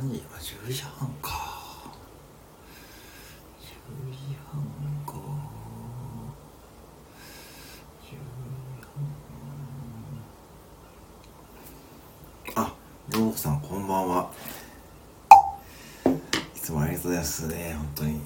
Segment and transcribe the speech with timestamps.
[0.00, 1.28] 何時あ10時半か。
[3.60, 4.16] 10時
[4.50, 4.62] 半
[5.04, 5.12] か。
[8.02, 8.16] 10時
[12.54, 12.64] 半。
[12.64, 12.74] あ
[13.10, 14.30] ローさんこんばんは。
[16.56, 17.74] いつもありがとうございますね。
[17.76, 18.20] 本当に。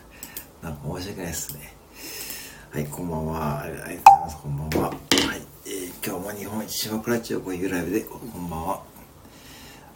[0.62, 1.74] なんか申し訳ないですね。
[2.70, 3.60] はいこんばんは。
[3.60, 4.36] ありがとうございます。
[4.38, 4.88] こんばんは。
[4.88, 4.94] は
[5.36, 8.90] い、えー、今日も日本一島倉地をこういうライブでこんばんは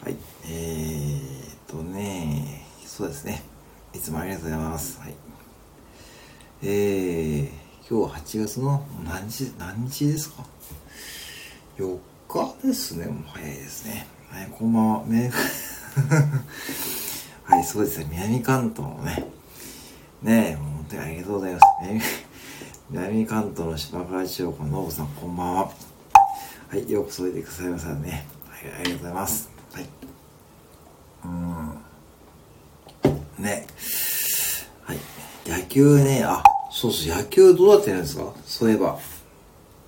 [0.04, 3.42] はいえー、っとねそうですね
[3.94, 5.14] いつもありがとうございますはい
[6.62, 7.48] えー、
[7.88, 10.44] 今日は8月の何日何日ですか
[11.78, 14.08] ？4日ですねもう早いですね。
[14.28, 15.06] はいこんばんは。
[15.06, 15.30] ね
[17.44, 18.08] はいそうですね。
[18.10, 19.24] 南関東のね。
[20.20, 21.64] ねえもう本当にありがとうございます。
[21.80, 22.00] 南
[22.90, 25.70] 南関東の島倉千代子のノブさんこんばんは。
[26.70, 28.26] はいようこそおいでくださいましたね。
[28.48, 29.48] はいありがとうございます。
[29.72, 29.88] はい。
[31.24, 31.68] うん。
[33.38, 33.64] ね。
[34.82, 34.98] はい。
[35.46, 36.42] 野球ねあ
[36.84, 38.30] そうそう野球どうなってるんですか？
[38.44, 38.98] そういえば。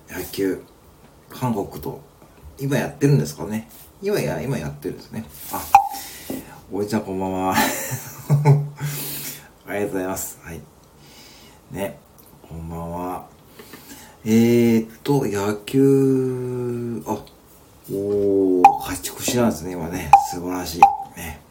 [0.09, 0.63] 野球。
[1.29, 2.01] 韓国と。
[2.57, 3.69] 今やってるんですかね？
[4.01, 5.23] 今や今やってるんですね。
[5.53, 5.63] あ
[6.71, 7.53] おいちゃんこんばんは。
[7.53, 7.57] あ
[9.73, 10.39] りがとうございます。
[10.41, 10.59] はい。
[11.71, 11.99] ね
[12.49, 13.27] こんばんは。
[14.25, 17.11] えー、っと野球あ
[17.91, 20.09] おー勝ち越しなんですね今ね。
[20.31, 20.81] 素晴らしい。
[21.15, 21.41] ね。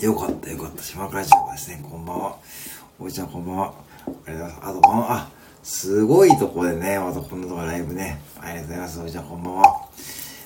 [0.00, 0.82] よかったよかった。
[0.82, 1.84] 島倉千代子ですね。
[1.90, 2.36] こんばんは。
[2.98, 3.74] おいちゃんこんばんは。
[4.26, 5.30] ありがとうございますあとこんあ
[5.62, 9.62] すごいとこでねまたこんなとこライブねありがとうございますおいちゃんこんばんは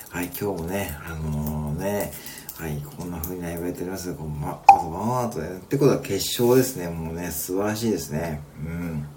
[0.09, 2.11] はい今日もねあのー、ね
[2.59, 4.13] はい、こんな風にライブやっております。
[4.13, 4.61] こんばんは。
[4.67, 5.47] あと、ワンアートで。
[5.49, 6.87] ってことは決勝ですね。
[6.87, 8.41] もうね、素晴らしいですね。
[8.63, 9.07] うん。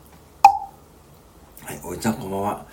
[1.62, 2.66] はい、おいちゃんこんばんは。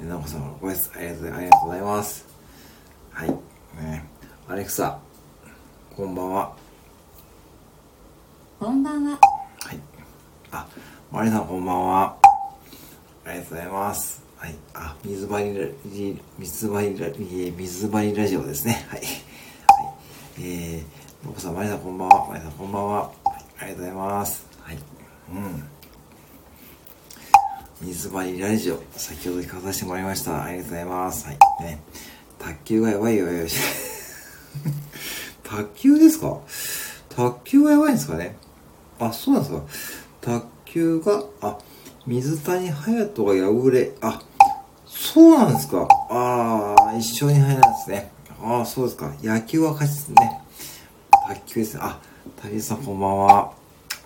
[0.00, 1.06] ね、なおこさん、ごめんなさい。
[1.06, 2.26] ありがとうありがとうございます。
[3.12, 3.28] はい。
[3.30, 4.04] ね、
[4.48, 4.98] アレクサ、
[5.96, 6.52] こんばんは。
[8.58, 9.10] こんばんは。
[9.60, 9.78] はい。
[10.50, 10.66] あ、
[11.10, 12.16] マリさんこんばんは。
[13.24, 14.22] ありがとうございます。
[14.36, 14.54] はい。
[14.74, 15.66] あ、水張りラ、
[16.38, 17.08] 水張りラ、
[17.56, 18.86] 水張りラジオですね。
[18.90, 19.00] はい。
[19.00, 19.08] はい。
[20.40, 22.28] えー、ボコさん、マリさんこんばんは。
[22.28, 23.10] マリさんこんばんは。
[23.24, 24.46] ありがとうございます。
[24.60, 24.78] はい。
[25.32, 25.64] うん。
[27.80, 30.44] 水張りラジオ、先ほど聞かさせてもらいました。
[30.44, 31.26] ありがとうございます。
[31.26, 31.38] はい。
[31.64, 31.80] ね。
[32.38, 33.56] 卓球がやばいよよし。
[35.42, 36.38] 卓球ですか？
[37.08, 38.36] 卓球がやばいんですかね？
[39.00, 39.62] あ、そうなんですか。
[40.20, 41.58] 卓球が、あ、
[42.06, 44.20] 水谷隼人が敗れ、あ、
[44.86, 45.88] そうなんですか。
[46.10, 48.12] ああ、一緒に入らんですね。
[48.42, 49.12] ああ、そうですか。
[49.22, 50.40] 野球は勝ちですね。
[51.28, 51.80] 卓球ですね。
[51.84, 51.98] あ、
[52.42, 53.52] 旅さんこんばんは。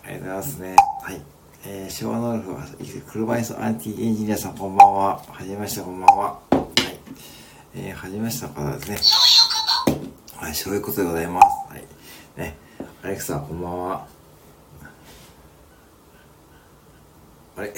[0.05, 0.77] ありがとうございますね。
[1.03, 1.21] はい。
[1.65, 2.67] えー、昭和のウルフは、
[3.09, 5.23] 車椅子アンティエンジニアさんこんばんは。
[5.29, 6.25] はじめまして、こんばんは。
[6.25, 6.99] はい。
[7.75, 9.97] えー、はじめましての方ですね。
[10.37, 11.47] はい、そういうことでございます。
[11.73, 11.84] はい。
[12.37, 12.56] ね、
[13.03, 14.22] アレクサ、こんばんは。
[17.57, 17.73] あれ？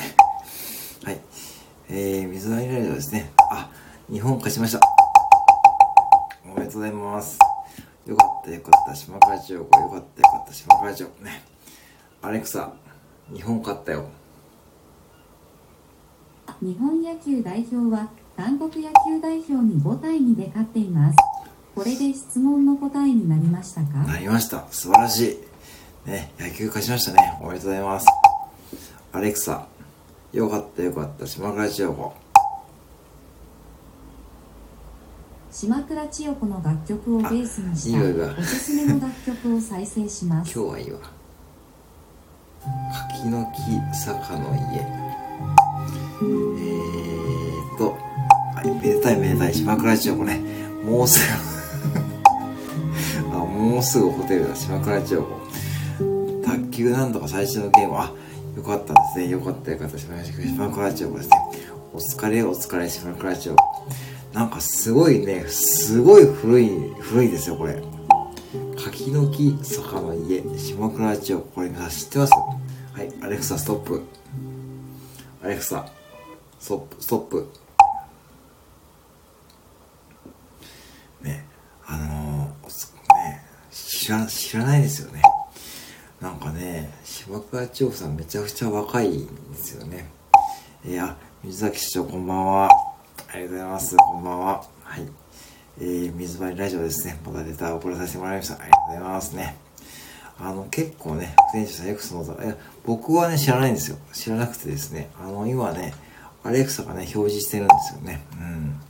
[1.04, 1.20] はい。
[1.88, 3.32] えー、水谷ラジオですね。
[3.50, 3.70] あ、
[4.10, 4.80] 日本勝ちました。
[6.44, 7.38] おめでとうございます。
[8.06, 9.80] よかったよかった、島倉千代子。
[9.80, 11.24] よかったよかった、島倉千代子。
[11.24, 11.42] ね。
[12.22, 12.72] アレクサ、
[13.34, 14.04] 日本勝ったよ。
[16.62, 21.18] 日本野球代表は韓国野球代表に5対2で勝っています。
[21.74, 23.98] これで質問の答えになりましたか？
[23.98, 24.64] なりました。
[24.70, 25.40] 素晴らし
[26.06, 26.08] い。
[26.08, 27.38] ね、野球勝ちましたね。
[27.40, 28.06] おめでとうございます。
[29.14, 29.68] アレクサ、
[30.32, 32.12] よかったよかった、島倉千代子。
[35.52, 40.52] 島倉千代子の楽曲をベースにしたおすすめの楽曲を再生します。
[40.52, 40.98] 今日はいいわ。
[43.12, 44.80] 柿の木坂の家。
[44.80, 49.54] えーとはいめでたいめでたい。
[49.54, 50.40] 島倉千代子ね。
[50.84, 51.20] もうす
[53.30, 53.30] ぐ。
[53.32, 54.56] あもうすぐホテルだ。
[54.56, 55.28] 島倉千代子。
[56.44, 57.96] 卓球なんとか最初のゲーム。
[57.96, 58.12] あ
[58.56, 59.28] よかったですね。
[59.28, 59.98] よかったよかった。
[59.98, 61.36] 島島倉千代子ですね
[61.92, 63.86] お疲れお疲れ島倉千代子
[64.32, 66.68] なんかすごいねすごい古い
[67.00, 67.82] 古いですよこれ。
[68.76, 72.32] 柿の木坂の家島倉千代子これ皆さん知ってます？
[72.32, 77.48] はい Alexa stop。Alexa stop stop。
[81.22, 81.44] ね
[81.86, 85.22] あのー、ね知ら知らないですよね。
[86.24, 90.08] なんかね島倉千代さんめちゃくちゃ若いんですよね
[90.82, 92.70] いや水崎市長こんばんは
[93.30, 95.06] ありがとうございますこんばんははい
[95.78, 97.20] えー、水張りラジオですね。
[97.26, 98.54] またレタを送らさせてもらいました。
[98.54, 99.56] ありがとうございますね。
[100.38, 102.54] あの、結構ね、選手さんよくその、え
[102.86, 103.98] 僕はね、知らないんですよ。
[104.12, 105.92] 知らなくてですね、あの、今ね、
[106.44, 108.24] アレクサがね、表示してるんですよね。
[108.34, 108.80] うん。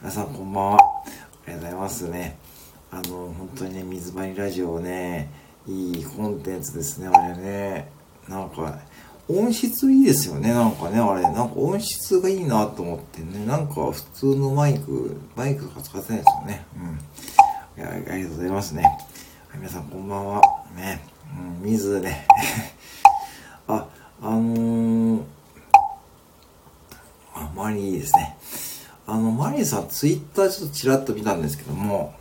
[0.00, 0.78] 皆さんこんばんは。
[0.78, 1.04] あ
[1.46, 2.36] りがとうございますね。
[2.90, 3.02] あの、
[3.38, 5.30] 本当にね、水張りラジオをね、
[5.66, 7.88] いいコンテンツですね、あれね。
[8.28, 8.78] なんか、
[9.28, 11.22] 音質いいですよね、なんかね、あれ。
[11.22, 16.66] なんか音質がいいなと思ってね、なんか普通のマイク、マイクとか使ってないですよね。
[17.76, 17.82] うん。
[17.82, 18.82] いや、ありがとうございますね。
[18.82, 18.88] は
[19.56, 20.42] い、皆さんこんばんは。
[20.76, 21.00] ね。
[21.62, 22.26] うん、水でね。
[23.68, 23.86] あ、
[24.20, 25.22] あのー、
[27.34, 28.36] あ、マリーですね。
[29.06, 32.14] あの、マリーさん、ツイッターちょっとちらっと見たんですけども、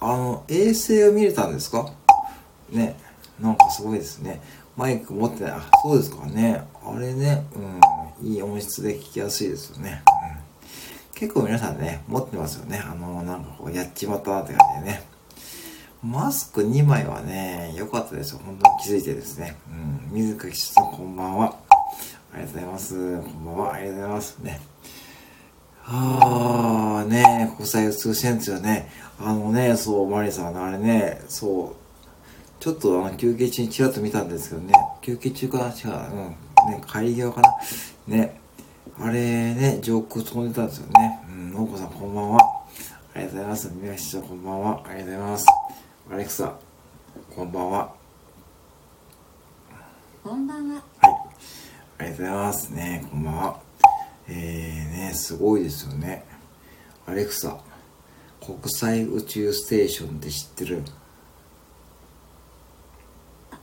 [0.00, 1.90] あの、衛星を見れたんですか？
[2.70, 2.96] ね。
[3.40, 4.40] なんかすごいですね。
[4.76, 5.52] マイク持ってない。
[5.52, 6.62] あ、そうですかね。
[6.84, 7.46] あれね、
[8.22, 10.02] うん、いい音質で聞きやすいですよね。
[11.12, 12.82] うん、結構皆さんね、持ってますよね。
[12.84, 15.02] あの、なんかこう、やっちまったなって感じでね。
[16.02, 18.40] マスク2枚はね、良かったですよ。
[18.44, 19.56] 本当に気づいてですね。
[19.70, 20.14] うん。
[20.14, 21.56] 水垣さん、こんばんは。
[22.32, 23.22] ありがとうございます。
[23.22, 23.74] こんばんは。
[23.74, 24.38] ありがとうございます。
[24.38, 24.60] ね。
[25.86, 28.90] あー、ね国際宇宙センターね。
[29.18, 31.85] あのね、そう、マリさん、あれね、そう、
[32.66, 35.66] ちょっとあの休憩中にちらっと見たんですけどね、休憩中かな？
[35.66, 36.72] 違う、うん。
[36.72, 37.56] ね、帰り際かな？
[38.08, 38.40] ね、
[38.98, 39.20] あれ
[39.54, 41.20] ね、上空飛んでたんですよね。
[41.28, 42.40] うん、のうこさんこんばんは。
[43.14, 43.72] ありがとうございます。
[43.72, 44.82] 宮下こんばんは。
[44.84, 45.46] ありがとうございます。
[46.10, 46.58] アレクサ、
[47.36, 47.94] こんばんは。
[50.24, 50.74] こんばんは。
[50.74, 50.84] はい。
[51.98, 53.06] ありがとうございますね。
[53.12, 53.60] こんばんは。
[54.26, 54.34] えー
[55.06, 56.24] ね、すごいですよね。
[57.06, 57.60] アレクサ、
[58.44, 60.82] 国際宇宙ステーションって知ってる？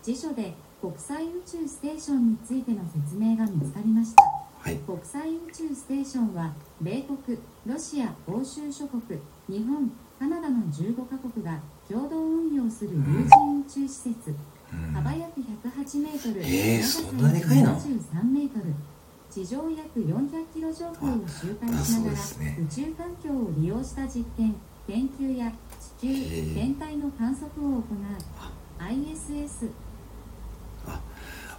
[0.04, 4.24] 辞書で国際宇宙ステーションについての説明が見つかりました。
[4.60, 4.76] はい。
[4.80, 6.52] 国際宇宙ステーションは
[6.82, 9.02] 米国、ロシア、欧州諸国、
[9.48, 9.90] 日本、
[10.20, 11.58] カナダの15カ国が
[11.90, 14.36] 共同運用する有人宇宙施設、
[14.74, 14.94] うん。
[14.94, 18.74] 幅約108メートル、えー長さ約73メートル、
[19.32, 22.58] 地上約400キロ上空を周回しながらね。
[22.60, 24.54] 宇宙環境を利用した実験、
[24.86, 25.50] 研究や
[26.00, 27.84] 地球天体の観測を行う
[28.80, 29.70] ISS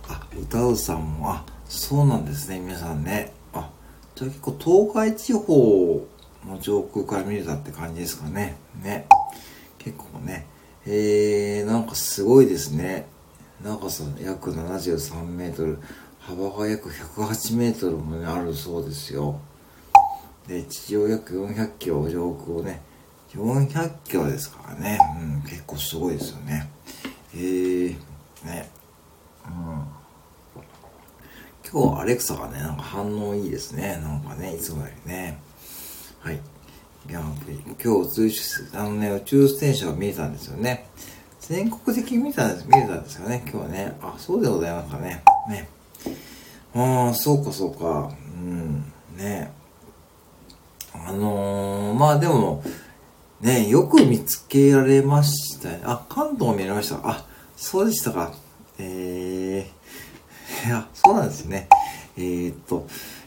[0.09, 3.33] あ、歌うさんも、あ、そうなんですね、皆さんね。
[3.53, 3.71] あ、
[4.15, 4.57] じゃあ結構
[4.93, 6.07] 東海地方
[6.47, 8.57] の上空から見れたって感じですかね。
[8.83, 9.07] ね。
[9.79, 10.47] 結構ね。
[10.87, 13.07] えー、なんかすごいですね。
[13.63, 15.79] 長さ約73メートル、
[16.21, 19.41] 幅が約108メートルもね、あるそうですよ。
[20.47, 22.83] で、地上約400キロ上空をね、
[23.31, 24.99] 400キロですからね。
[25.19, 26.71] うん、結構すごいですよね。
[27.35, 27.97] えー、
[28.45, 28.71] ね。
[29.47, 29.94] うん
[31.75, 34.01] 今日アレクサがね、なんか反応いいですね。
[34.01, 35.41] なんかね、いつもよりね。
[36.21, 36.37] はい。
[36.37, 37.21] いや、
[37.85, 38.41] 今日宇宙、
[38.75, 40.87] あのね、宇宙ステーションが見えたんですよね。
[41.41, 43.93] 全国的に見たんです、見えたんですよね、今日はね。
[44.01, 45.25] あ、そうでございますかね。
[45.49, 45.69] ね。
[46.77, 48.09] ああ、そうかそうか。
[48.37, 48.85] うん。
[49.17, 49.51] ね。
[50.95, 52.63] あのー、まあでも、
[53.41, 55.81] ね、よく見つけられましたね。
[55.83, 57.01] あ、関東見られました。
[57.03, 58.33] あ、そうでしたか。
[58.79, 59.84] えー、
[60.65, 61.69] いや、そうなんですね。
[62.17, 62.87] えー、っと、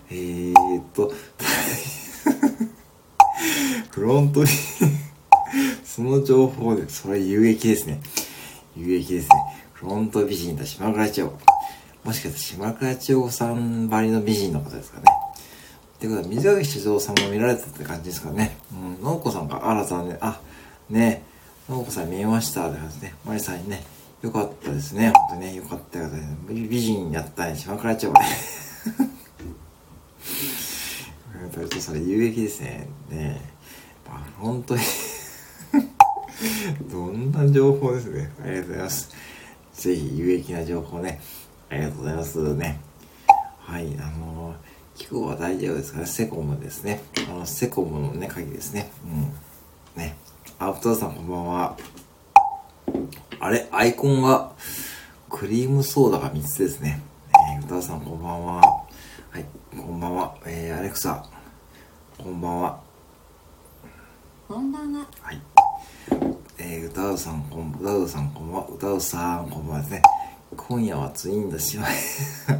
[0.10, 1.13] えー、っと、
[3.91, 4.50] フロントに
[5.86, 8.01] その情報で、それ有益ですね。
[8.75, 9.36] 有益ですね。
[9.74, 11.38] フロント美人と島倉千代子。
[12.03, 15.03] もしかして島倉千代子さんばりの美人のことですかね。
[15.98, 18.58] ってことは、水垣酒造さんも見られてたって感じですかね。
[18.72, 20.39] うん、のうこさんが、あらたね、あ、
[20.89, 21.24] ね
[21.70, 23.13] のうこさん見えましたって感じね。
[23.25, 23.84] まりさんにね、
[24.21, 25.12] よかったですね。
[25.15, 26.38] ほんとね、よかったよね。
[26.47, 28.27] 美人やったね、島倉千代子ね。
[31.41, 32.88] やっぱりそれ有益ですね。
[33.09, 33.41] ね
[34.07, 34.81] まあ、本当に
[36.91, 38.31] どんな情報ですね。
[38.43, 39.09] ありがとうございます。
[39.74, 41.21] ぜひ有益な情報ね。
[41.69, 42.79] ありがとうございますね。
[43.59, 44.55] はい、あの
[45.00, 46.05] 今日は大丈夫ですかね。
[46.07, 47.01] セコムですね。
[47.29, 48.91] あの、セコムのね、鍵ですね。
[49.05, 50.01] うん。
[50.01, 50.17] ね。
[50.57, 51.77] アウトさんこんばんは。
[53.39, 54.51] あれ、アイコンが、
[55.29, 57.01] クリームソーダが3つですね。
[57.56, 58.62] えー、歌さんこんばんは。
[58.62, 59.46] はい、
[59.77, 60.36] こんばんは。
[60.46, 61.24] えー、アレクサ、
[62.17, 62.79] こんばんは。
[64.48, 65.06] こんばんは。
[65.22, 65.41] はい。
[66.58, 68.67] えー、歌うさん、こん、歌うさん、こんばんは。
[68.70, 70.01] 歌うさん、こんばんはですね。
[70.56, 71.94] 今夜はツインだしまい。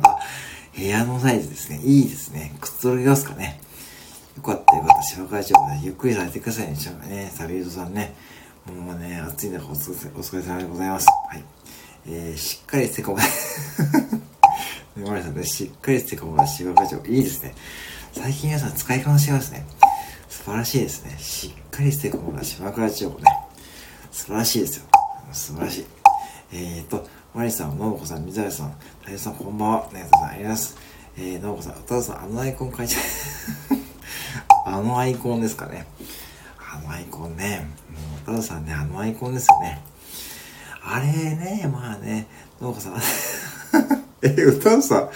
[0.04, 0.20] あ、
[0.76, 1.80] 部屋のサイズですね。
[1.84, 2.56] いいですね。
[2.62, 3.60] くつろぎますかね。
[4.36, 5.02] よかったよかった。
[5.02, 6.76] 芝会長ね、ゆっくりされてくださいね。
[7.08, 8.14] ね、サビルトさんね。
[8.74, 11.08] もうね、暑い中お疲れお疲れ様でございます。
[11.30, 11.44] はい。
[12.06, 13.20] えー、しっかりセコム。
[14.98, 16.98] ね、マリさんね、しっかりセコムな芝会長。
[17.06, 17.56] いいですね。
[18.12, 19.66] 最近皆さん使いこなしてますね。
[20.28, 21.16] 素晴らしいですね。
[21.18, 23.32] しっかりセコムな芝倉千代子ね。
[24.12, 24.86] 素晴らしいですよ。
[25.32, 25.86] 素晴らしい。
[26.52, 29.90] えーと、マリさん、のぶこさん、水谷さん、太陽さん、こんばんは。
[29.94, 30.78] ねさん、ありがとうございます。
[31.18, 32.96] えー、のぶこさん、歌うさん、あのアイコン書いて
[34.66, 35.88] あのアイコンですかね。
[36.60, 37.66] あのアイコンね。
[38.28, 39.82] もう歌田さんね、あのアイコンですよね。
[40.84, 42.28] あれね、まあね、
[42.62, 42.94] 農家さん。
[44.22, 45.10] え、歌田さ、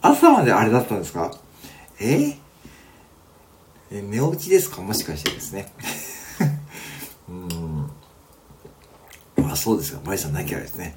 [0.00, 1.30] 朝まであれだったんですか？
[2.00, 2.36] え？
[3.90, 4.80] え寝落ちですか？
[4.82, 5.72] もしかしてですね。
[7.28, 7.90] うん。
[9.36, 10.00] まあそうですよ。
[10.04, 10.96] マリさんなきゃですね。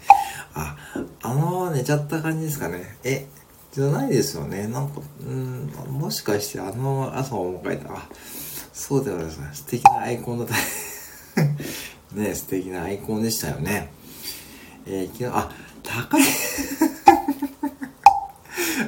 [0.54, 0.75] あ、
[1.22, 2.98] あの、寝ちゃった感じですかね。
[3.04, 3.28] え、
[3.74, 4.68] じゃないですよね。
[4.68, 7.94] なんか、うん、もしかしてあの朝を迎えた。
[7.94, 8.08] あ、
[8.74, 9.50] そうではないですね。
[9.54, 10.56] 素敵なアイコンだった。
[12.13, 13.92] ね、素敵なアイコンでしたよね。
[14.86, 15.51] えー、昨日、あ、
[15.84, 16.24] 高い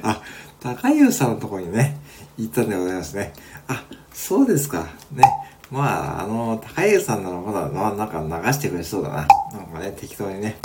[0.04, 0.22] あ、
[0.60, 1.98] 高湯さんのところにね、
[2.38, 3.34] 行ったんでございますね。
[3.68, 4.88] あ、そうですか。
[5.12, 5.24] ね。
[5.70, 9.28] まあ、あの、高湯さんならまだ、なんか流してくれそうだな。
[9.54, 10.58] なんかね、適当にね。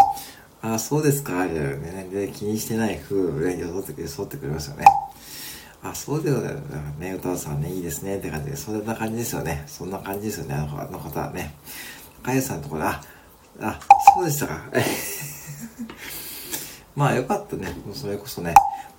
[0.63, 1.47] あ、そうですか。
[1.47, 4.85] じゃね、で、気にしてない風をね、装って、装ってくれますよね。
[5.83, 6.65] あ、そうでございます
[6.99, 7.13] ね。
[7.13, 8.19] 歌さんね、いいですね。
[8.19, 9.65] って感じで、そんな感じですよね。
[9.67, 10.55] そんな感じですよね。
[10.55, 11.55] あの方はね。
[12.23, 13.03] 高湯さんのところ、あ、
[13.61, 13.81] あ、
[14.15, 14.65] そうでしたか。
[16.95, 17.69] まあ、よかったね。
[17.93, 18.55] それこそね。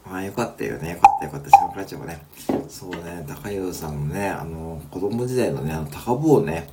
[0.09, 0.91] まあよかったよね。
[0.91, 1.49] よかったよかった。
[1.49, 2.21] 島倉町もね。
[2.69, 6.69] そうね、高湯さんのね、あの、子供時代のね、あの、高坊ね。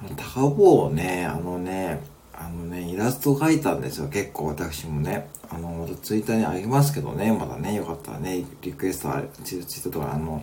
[0.00, 2.00] あの、高坊をね、あのね、
[2.32, 4.08] あのね、イラスト描いたんですよ。
[4.08, 5.28] 結構私もね。
[5.50, 7.32] あの、またツイッターにあげますけどね。
[7.32, 10.42] まだね、よかったらね、リクエストある、ツイッターとか、あの、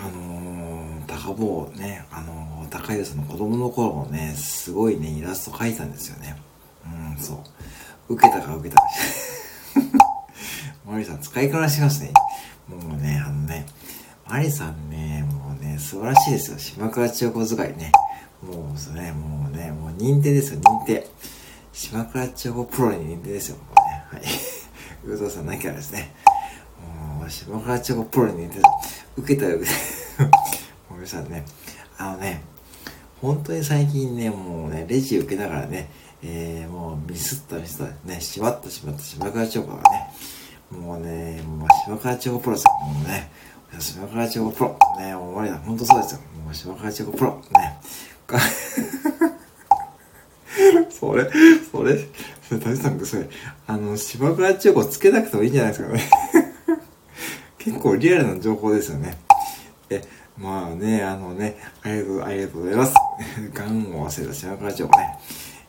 [0.00, 6.40] あのー、高坊ね、あのー、高湯さんの子供の頃のね、すごいね、イラスト描いたんですよね。
[6.86, 7.34] うん、そ
[8.08, 8.14] う。
[8.14, 8.86] 受けたか受けたか。
[10.86, 12.12] マリさん使いこなしますね。
[12.68, 13.66] もうね、あのね、
[14.28, 16.58] マリさんね、もうね、素晴らしいですよ。
[16.58, 17.92] 島倉千代子使いね。
[18.42, 21.06] もうそれ、もうね、もう認定ですよ、認定。
[21.72, 24.04] 島倉千代子プロに認定ですよ、もうね。
[24.10, 24.22] はい。
[25.04, 26.14] うぞさんなきゃですね。
[27.28, 29.06] もう、島倉千代子プロに認定です。
[29.18, 29.72] 受けたよ、受け
[30.16, 30.30] たよ。
[30.88, 31.44] もう皆さんね、
[31.98, 32.42] あのね、
[33.20, 35.90] 本当に最近ね、もうね、レジ受けながらね、
[36.22, 40.10] えー、もうミスったミスったね、しまったしまった島倉千代子がね、
[40.70, 42.70] もうね、もう島倉千代子プロですよ。
[42.86, 43.30] もうね、
[43.78, 44.78] 島倉千代子プロ。
[44.98, 45.58] ね、もう終わりだ。
[45.58, 46.20] ほんとそうですよ。
[46.44, 47.42] もう島倉千代子プロ。
[47.52, 47.78] ね。
[50.90, 51.30] それ、
[51.70, 51.98] それ、
[52.48, 53.28] それ、谷さん、それ、
[53.66, 56.08] あの、島倉千代子つけなくてもいいんじゃないですかね。
[57.68, 59.18] 結構リアルな情報ですよね。
[59.90, 60.02] え、
[60.38, 62.94] まあね、あのね、ありがとう、ありがとうございます。
[63.52, 65.18] ガンを忘れた島倉千代子ね。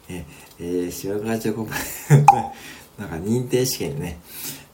[0.08, 0.26] え、
[0.60, 1.68] えー、島倉千代子、
[2.98, 4.18] なんか認定試験ね、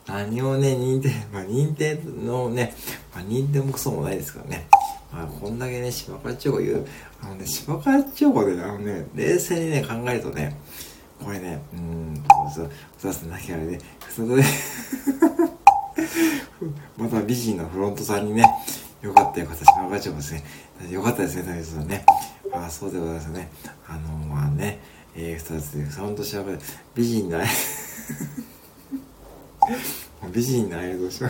[0.05, 2.75] 何をね、認定、 まあ、認定のね、
[3.13, 4.67] まあ、認定もクソもないですからね。
[5.11, 6.85] まあ、こんだけね、島倉千代子言う、
[7.23, 10.55] あのね、島倉千代子で、あのね、冷静にね、考えるとね、
[11.23, 13.79] これね、うーん、そう、そうです、なきゃあれで、
[14.15, 14.43] それで
[16.97, 18.43] また美人のフロントさんにね、
[19.01, 20.43] よかったよかった、島倉千代子ですね。
[20.91, 22.05] よかったですね、大丈夫ですね。
[22.53, 23.49] あそうでございますね。
[23.87, 24.79] あの、まあね、
[25.15, 26.57] えー、二つで、ほんと調べ、
[26.93, 27.49] 美人だね。
[30.33, 31.29] 美人な映像しま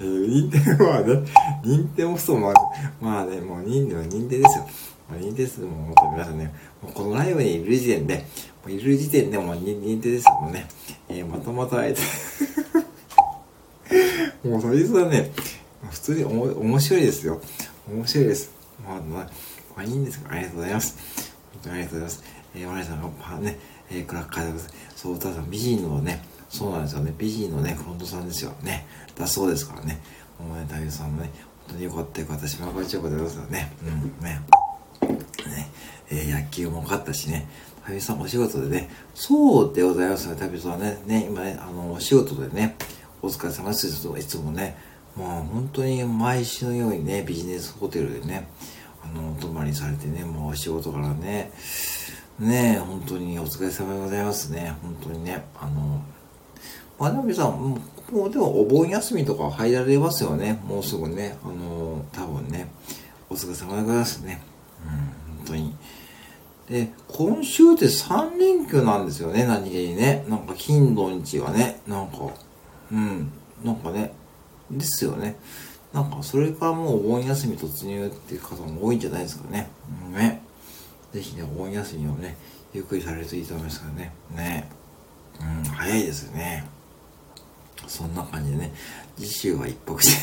[0.00, 1.24] えー、認定はね、
[1.64, 2.54] 認定もそう、まあ、
[3.00, 4.68] まあね、もう認定は認定ですよ。
[5.08, 8.22] まあ、認定するも本当に皆さんね、もうこのライブにいる時点で、も
[8.66, 10.66] ういる時点でもう認定ですよ、もうね。
[11.08, 12.00] えー、まとまとあえて
[14.44, 15.32] もうそいつはね、
[15.90, 17.40] 普通におも面白いですよ。
[17.88, 18.50] 面白いです。
[18.86, 19.28] まあ、ま
[19.76, 20.96] あ、いいんですが、ありがとうございます。
[21.52, 22.34] 本当にありがとうございます。
[22.54, 23.58] えー、我々さんが、まあね、
[23.90, 24.74] えー、クラッカーでございます。
[24.96, 27.14] そう、ただ美人のね、そうなんですよね。
[27.18, 28.86] 美人のね、フロントさんですよね。
[29.16, 30.00] だそうですからね。
[30.38, 31.30] もうね、太陽さんもね、
[31.66, 33.72] 本当によかったよかったし、まこちよかったですよね。
[33.82, 34.40] うん、ね。
[35.46, 35.68] ね、
[36.10, 37.48] えー、野球も勝ったしね。
[37.82, 40.98] 太陽さんお仕事でね、そうでございますね、太陽さんはね。
[41.06, 42.76] ね、今ね、あの、お仕事でね、
[43.24, 43.86] お疲れ様です。
[43.86, 44.76] いつもね、
[45.16, 48.46] まあ本当に毎週のようにね、ビジネスホテルでね、
[49.02, 51.50] あの、お泊まりされてね、もうお仕事からね、
[52.38, 54.74] ね本当にお疲れ様でございますね。
[54.82, 56.02] 本当にね、あの、
[56.98, 57.80] まあでも皆さん、
[58.12, 60.60] もうでもお盆休みとか入られますよね。
[60.62, 61.38] もうすぐね。
[61.42, 62.68] あの、多分ね。
[63.30, 64.42] お疲れ様でございますね。
[64.84, 65.74] うん、本当に。
[66.68, 70.26] で、今週って3連休なんですよね、何気にね。
[70.28, 72.43] なんか金土日がね、なんか、
[72.94, 73.32] うん、
[73.64, 74.12] なんかね、
[74.70, 75.36] ですよね。
[75.92, 79.68] なんか、それからもうお盆休み突入っていう方も多いんじゃないですかね。
[80.06, 80.42] うん、ね。
[81.12, 82.36] ぜひね、お盆休みをね、
[82.72, 84.12] ゆっくりされるといいと思いますからね。
[84.34, 84.70] ね。
[85.40, 86.64] うん、早いですよね。
[87.88, 88.72] そんな感じでね、
[89.16, 90.22] 次週は一泊して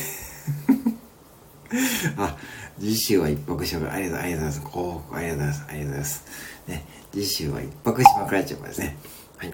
[2.16, 2.36] あ、
[2.78, 4.72] 次週は一泊しまくありがとう、ありがとうございます。
[4.72, 5.64] 広告ありがとうございます。
[5.68, 6.24] ありがとうございます。
[6.68, 8.96] ね、次週は一泊しまくられちゃうからですね。
[9.36, 9.48] はい。
[9.48, 9.52] い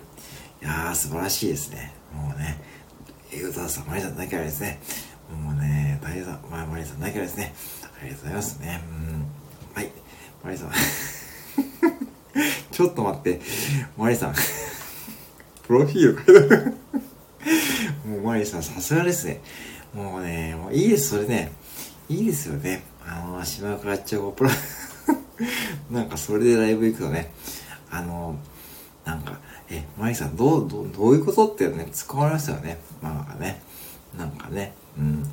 [0.61, 1.93] やー、素晴らしいですね。
[2.15, 2.59] もうね、
[3.33, 4.81] エグザーさん、マリさんだけあれですね。
[5.45, 7.55] もうね、大さん、まあ、マリさんだけあれですね。
[8.01, 8.81] ありがとうございますね。
[8.89, 9.27] うん。
[9.75, 9.91] はい。
[10.43, 10.71] マリさん。
[12.73, 13.41] ちょっと待って。
[13.97, 14.35] マリさん。
[15.67, 16.75] プロフィール書いてある
[18.07, 19.41] もうマリさん、さすがですね。
[19.93, 21.53] もうね、もういいです、それね。
[22.09, 22.85] いいですよね。
[23.07, 24.51] あの、島倉千代子プロ、
[25.91, 27.33] なんかそれでライブ行くとね、
[27.91, 28.39] あの、
[29.05, 29.39] なんか、
[29.71, 32.79] え、マリさん、どう、どう、どういうことってね、突っ込まれましたよね。
[33.03, 33.61] まあね。
[34.17, 35.25] なんかね、うん。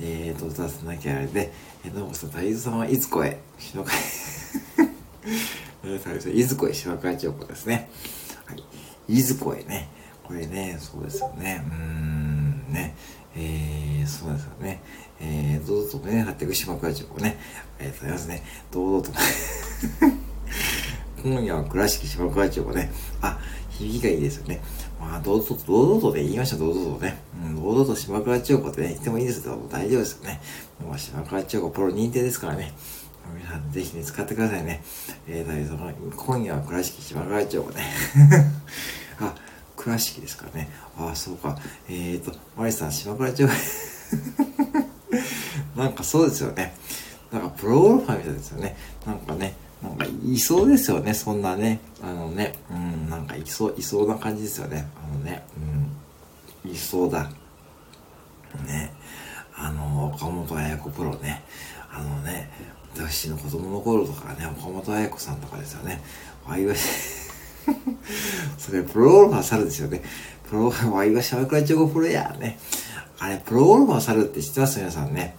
[0.00, 1.52] えーと、出さなきゃあれで、
[1.84, 3.96] え、どうもさ、大豆さんはいつこへ、島倉、
[5.84, 6.74] え、 大豆さん、いずこへ？
[6.74, 7.88] 島倉千代子ですね。
[8.46, 8.64] はい。
[9.16, 9.88] いずこへね。
[10.24, 11.62] これね、そうですよね。
[11.66, 12.96] うーん、ね。
[13.36, 14.80] えー、そうですよね。
[15.20, 17.38] えー、堂々とね、貼っていく島倉千代子ね。
[17.78, 18.42] ありがとうございますね。
[18.70, 19.12] 堂々と。
[21.22, 22.92] 今夜は倉敷島倉千代子ね。
[23.20, 23.38] あ、
[23.78, 24.60] 響きがいいですよね。
[25.00, 27.18] まあ、堂々と、堂々とで言いました、堂々とね。
[27.44, 30.40] うん、堂々と島倉千代子ってね、言ってもいいですけど、大丈夫ですよね。
[30.82, 32.72] もう島倉千代子プロ認定ですからね。
[33.34, 34.82] 皆さんぜひね、使ってくださいね。
[35.26, 37.82] えー、だけど、今夜は倉敷島倉千代子ね。
[39.20, 39.34] あ、
[39.76, 40.68] 倉敷ですからね。
[40.98, 41.58] ああ、そうか。
[41.88, 43.54] えーと、マリさん、島倉千代子。
[45.80, 46.74] なんかそうですよね。
[47.32, 48.76] なんかプロゴルファーみたいですよね。
[49.06, 49.54] なんかね、
[50.24, 51.80] いそうですよね、そんなね。
[52.02, 54.88] あのね、うん、なんかいそう、いそうな感じですよね。
[54.96, 55.42] あのね、
[56.64, 57.30] うん、いそうだ。
[58.66, 58.92] ね。
[59.56, 61.44] あの、岡本彩子プロね。
[61.92, 62.50] あのね、
[62.94, 66.02] 私の子供の頃とかね、岡本彩子さんとかですよね。
[66.46, 66.88] あいわし、
[68.58, 70.02] それプロゴルファー猿ですよね。
[70.48, 72.58] プロゴルファー、わいわしはくらちょこプロやね。
[73.18, 74.78] あれ、プロゴルファー猿って知ってます？
[74.78, 75.36] 皆さんね。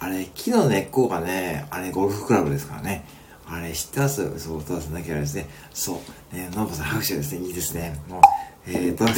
[0.00, 3.04] あれ、木の根っこがね、あれ、ゴルフクラブですからね。
[3.50, 4.38] あれ、知ってます？
[4.38, 5.48] そう、お父さんだけはですね。
[5.72, 6.00] そ
[6.32, 6.36] う。
[6.36, 7.46] ね、ノブさん拍手ですね。
[7.46, 7.98] いいですね。
[8.08, 8.22] もう、
[8.66, 9.04] えーと、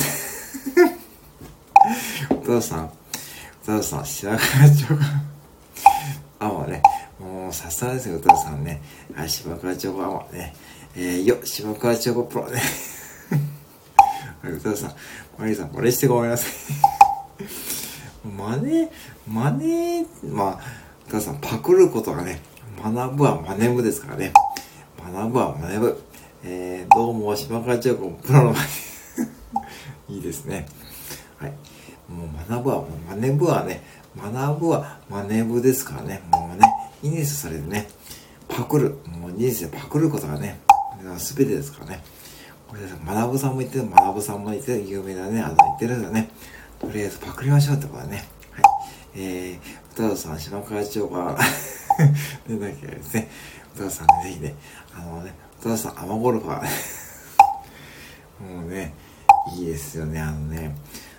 [2.35, 2.93] お父さん、
[3.65, 4.39] お父さん、白川
[4.71, 4.97] 町が、
[6.39, 6.81] あ、もうね、
[7.19, 8.81] もう、さすがですよ、お父さんね。
[9.15, 10.55] はい、芝倉町が、もうね、
[10.95, 12.63] えー、よ、芝倉町がプロね。
[14.43, 14.95] はい、お父さん、
[15.39, 16.51] マリーさん、真似してごめんなさい。
[18.25, 18.89] 真似、
[19.27, 19.51] 真
[20.03, 20.61] 似、まあ、
[21.09, 22.41] お父さん、パクることがね、
[22.83, 24.33] 学ぶは真似ぶですからね。
[24.99, 26.03] 学ぶは真似ぶ。
[26.43, 28.55] えー、どうも、島倉千代子プロの
[30.09, 30.67] いいですね。
[31.37, 31.51] はい。
[32.09, 33.83] もう学ぶは、もう真似ぶはね、
[34.17, 36.23] 学ぶは真似ぶですからね。
[36.33, 36.67] もうね、
[37.03, 37.87] いいです、それでね。
[38.49, 38.97] パクる。
[39.07, 40.59] もう人生パクることがね、
[41.19, 42.03] すべてですからね。
[42.67, 46.31] これです学ぶさんも言ってる、学ぶさんも言ってる、有名なね、あの言ってるんだね。
[46.79, 48.27] とりあえずパクりましょうってことだね。
[48.53, 48.65] はい。
[49.17, 51.37] えー、歌田さん、島倉町が
[52.49, 53.29] でなきゃですね。
[53.75, 54.55] 歌田さん、ぜひね、
[54.95, 56.67] あのね、歌田さん、アマゴルファー。
[58.61, 58.95] もうね、
[59.57, 60.75] いいですよね、あのね。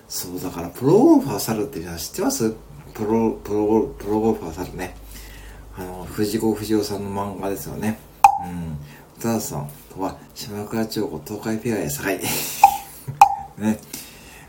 [0.07, 2.53] そう、だから、プロゴルファー猿って知ってます？
[2.93, 4.95] プロ、プロ、プロゴルファー猿ね。
[5.77, 7.97] あの、藤子不二雄さんの漫画ですよね。
[8.43, 8.77] うん。
[9.17, 12.03] 歌田さんとは、島倉町子東海ペアへ境。
[13.57, 13.79] ね。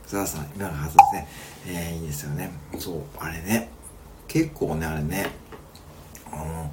[0.09, 1.29] 歌田さん、今のはずですね。
[1.67, 2.51] えー、いいですよね。
[2.79, 3.69] そう、あれね。
[4.27, 5.31] 結構ね、あれね。
[6.33, 6.73] あの、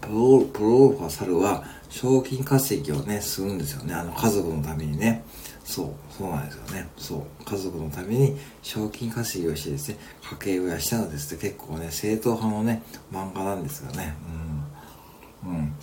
[0.00, 3.94] プロ、プロゴルファー猿は、賞金稼ぎをね、するんですよね。
[3.94, 5.24] あの、家族のためにね。
[5.64, 6.88] そう、そうなんですよね。
[6.96, 9.98] そう、家族のために賞金稼ぎをしてですね、
[10.30, 14.14] 家計を養うですって結構ね、正統派のね、漫画なんですよね。
[15.44, 15.52] うん。
[15.52, 15.74] うん。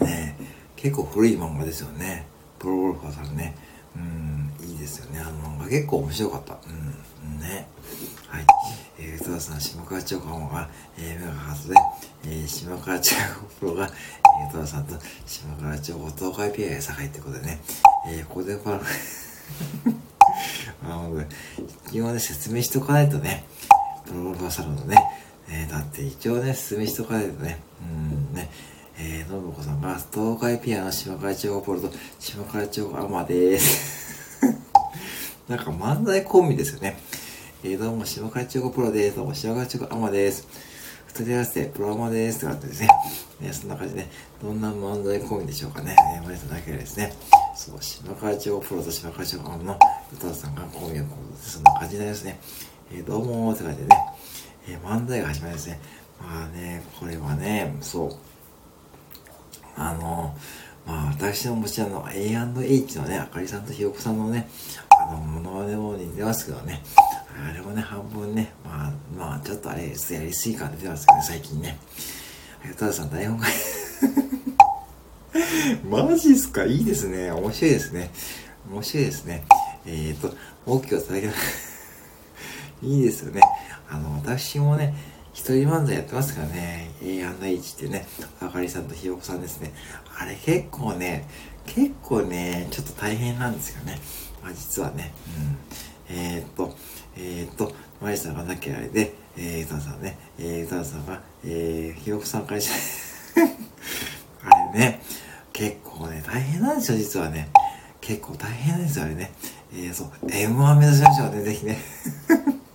[0.00, 0.36] ね
[0.76, 2.26] 結構古い漫画ですよね。
[2.58, 3.56] プロゴルファーさんね。
[3.96, 5.20] うん、いいですよね。
[5.20, 6.58] あの漫画結構面白かった。
[6.68, 7.66] うん、ね。
[9.16, 11.80] えー、宇多田さん、島川千代子が、えー、メガハートで、
[12.24, 17.60] えー、島川千代子プロが、えー、宇多田さんと島川千代子東海ピアへ境ってことでね、
[18.08, 18.80] えー、ここでパラ、
[20.84, 21.24] あの、
[21.88, 23.44] 一応ね、説明しとかないとね、
[24.04, 24.96] プロゴルファーサロンのね、
[25.48, 27.84] えー、だって一応ね、説明しとかないとね、う
[28.32, 28.50] ん、ね、
[28.98, 34.16] えー、のぶこさんが、東海ピアの島倉千代子プロと島倉千代子アマでーす。
[35.48, 36.98] なんか漫才コンビですよね。
[37.68, 39.16] えー、どうも、島倉千代子プロです。
[39.16, 40.46] どうも、島倉千代子アマです。
[41.08, 42.36] 二人合わせて、プロアマです。
[42.36, 42.88] ってなってですね。
[43.42, 44.06] ね、そんな感じで、
[44.40, 45.96] どんな漫才コンビでしょうかね。
[46.14, 47.12] えー、マリさんだけですね。
[47.56, 49.78] そう、島倉千代子プロと島倉千代子アマの
[50.12, 52.38] 歌田さんがコンビをこう、そんな感じになりますね。
[52.92, 53.96] えー、どうもーって感じでね。
[54.68, 55.80] えー、漫才が始まりますね。
[56.20, 58.16] まあね、これはね、そう。
[59.74, 60.36] あの、
[60.86, 64.48] まあ、私の持ちあの A&H のね、あかりさんとひよこさんのね、
[64.88, 66.80] あの、ものまねも似てますけどね、
[67.38, 69.96] あれもね、半分ね、まあ、まあ、ちょっとあれ、やり
[70.32, 71.78] すぎ感出てますけどね、最近ね。
[72.78, 73.46] たださん、台本が
[76.08, 76.64] マジっすか？
[76.64, 77.30] いいですね。
[77.30, 78.10] 面白いですね。
[78.70, 79.44] 面白いですね。
[79.84, 81.28] えっ、ー、と、大きく叩け
[82.86, 83.42] いいですよね。
[83.88, 84.94] あの、私もね、
[85.32, 86.90] 一人漫才やってますからね。
[87.02, 88.06] A&H ってね、
[88.40, 89.72] あかりさんとひよこさんですね。
[90.18, 91.28] あれ結構ね、
[91.66, 94.00] 結構ね、ちょっと大変なんですよね。
[94.42, 95.12] まあ実はね。
[96.08, 96.16] うん。
[96.16, 96.74] えー、と、
[97.18, 102.68] えー、っと、マリさんがなきゃあれで、えー、歌さんね、えー、歌さんが、えー、ひよこさんからし
[103.34, 103.40] て
[104.44, 105.02] あれね、
[105.52, 107.48] 結構ね、大変なんですよ、実はね。
[108.00, 109.32] 結構大変なんですよ、あれね。
[109.72, 111.78] えー、そう、M1 目指しましょうね、ぜひね。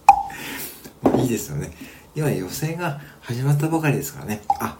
[1.17, 1.71] いいですよね。
[2.15, 4.41] 今予選が始まったばかりですからね。
[4.59, 4.77] あ、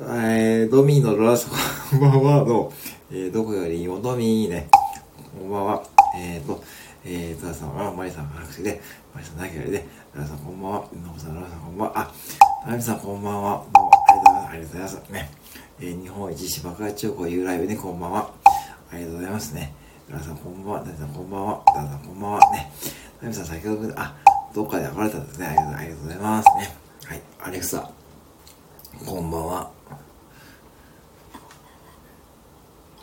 [0.00, 2.72] えー、ドミーのロラスこんばんは、どう、
[3.14, 3.86] えー、どこより？
[3.86, 4.68] もドミーね。
[5.38, 5.82] こんばんは。
[6.18, 6.62] えーと、
[7.08, 8.80] えー、トラさんは、マリさんが拍手で、
[9.14, 10.84] マリさんだけで、ロラさんこんばんは。
[11.04, 12.00] ノブさん、ロラさんこんばんは。
[12.00, 12.12] あ、
[12.66, 13.64] タミさんこんばんは。
[13.72, 14.50] どうもありがとうございます。
[14.50, 15.12] ありがとうございます。
[15.12, 15.30] ね。
[15.78, 18.30] えー、日本一芝倉中高 U ライブね、こんばんは。
[18.90, 19.72] ありがとうございますね。
[20.08, 20.80] ロラさんこんばんは。
[20.80, 21.62] ダさんこんばんは。
[21.66, 22.40] ダさんこんばんは。
[22.52, 22.72] ね。
[23.20, 24.16] タミさん先ほど、あ、
[24.52, 25.46] どっかで暴れたんですね。
[25.46, 26.76] ありがとうありがとうございますね。
[27.04, 27.22] はい。
[27.38, 27.90] アレクサ、
[29.06, 29.70] こんばんは。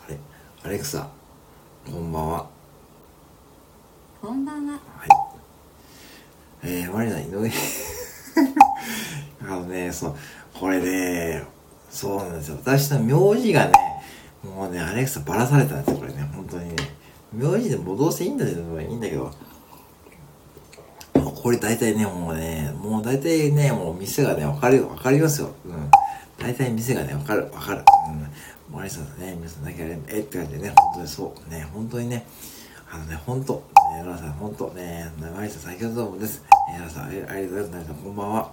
[0.06, 0.18] あれ？
[0.62, 1.08] アレクサ、
[1.86, 2.53] こんばんは。
[4.24, 4.72] こんばんは。
[4.72, 5.08] はい。
[6.62, 7.50] えー、マリナ、井上
[9.44, 10.16] あのね、そう、
[10.58, 11.44] これね、
[11.90, 12.56] そうなんですよ。
[12.64, 13.72] 私の名字がね、
[14.42, 16.26] もうね、アレクサばらされたんですよ、これね。
[16.34, 16.76] 本当にね。
[17.34, 19.30] 名字でもどうせいいんだけど、いいんだけど、
[21.12, 25.50] これ大体ね、もうね、もう大体ね、もう店がね、わかる、わかりますよ。
[25.66, 25.90] うん。
[26.38, 27.84] 大体店がね、わかる、わかる。
[28.70, 28.74] うん。
[28.74, 31.50] マリさんね、皆さんだけあれ、えって感じでね、本当にそう。
[31.50, 32.24] ね、本当にね、
[32.94, 36.44] あのね、本当ね、ロラさん、本当ね、マリさん先ほどどうもです。
[36.72, 38.02] えー、ロラさん、ありがとうございます。
[38.04, 38.52] こんばんは。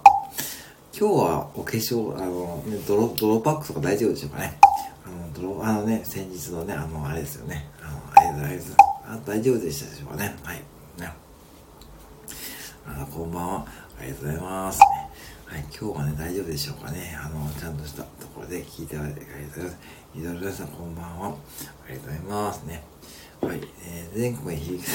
[0.98, 4.58] 今日はお化粧、あの、ね、泥、泥パックとか大丈夫でしょうかね。
[5.06, 7.68] あの、泥、あのね、先日のね、あの、あれですよね。
[7.80, 8.76] あの、ありがとうございます。
[9.06, 10.36] あ大丈夫でしたでしょうかね。
[10.42, 10.56] はい。
[10.98, 11.12] ね。
[12.88, 13.66] あこんばんは。
[14.00, 14.80] ありがとうございます、
[15.46, 17.16] はい、今日はね、大丈夫でしょうかね。
[17.24, 19.76] あの、ちゃんとしたところで聞いていただいてありがとうございます。
[20.16, 21.28] いろいろ皆さんこんばんは。
[21.28, 22.91] ありがとうございますね。
[23.42, 24.86] はい、えー、全国に響く。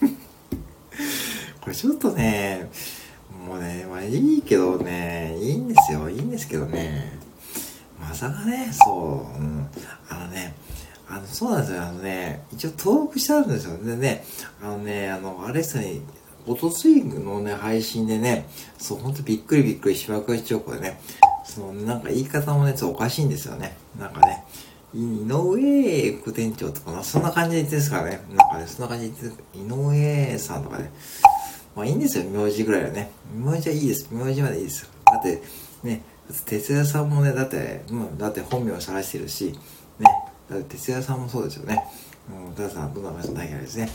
[1.62, 2.68] これちょっとね、
[3.46, 6.10] もうね、まあいいけどね、いいんですよ。
[6.10, 7.16] いいんですけどね。
[8.00, 9.68] まさかね、そう、うん。
[10.08, 10.54] あのね、
[11.08, 11.82] あの、そうなんですよ。
[11.82, 13.78] あのね、一応登録してあるんですよ。
[13.78, 14.24] でね、
[14.60, 16.02] あのね、あの、アレクサに
[16.48, 21.00] おとついのね、配信でね、そう、ほんとびっくりびっくり、しばくりチョコでね、
[21.44, 23.76] その、なんか言い方もね、ちょっとおかしいんですよね。
[23.96, 24.44] なんかね、
[24.94, 28.20] 井上副店長とかな、そんな感じで言ってるんですからね。
[28.30, 30.90] なんかね、そんな感じで言ってる、井上さんとかね。
[31.76, 33.10] まあいいんですよ、名字ぐらいはね。
[33.34, 34.08] 名字はいいです。
[34.10, 34.88] 名字までいいですよ。
[35.06, 35.42] だって、
[35.84, 36.02] ね、
[36.44, 39.52] 哲也さんもね、だって、うん、だって本名をさらしてるし、
[39.98, 40.06] ね、
[40.48, 41.84] だって哲也さんもそうですよね。
[42.28, 43.88] うん、たださん、どんな話ないからですね。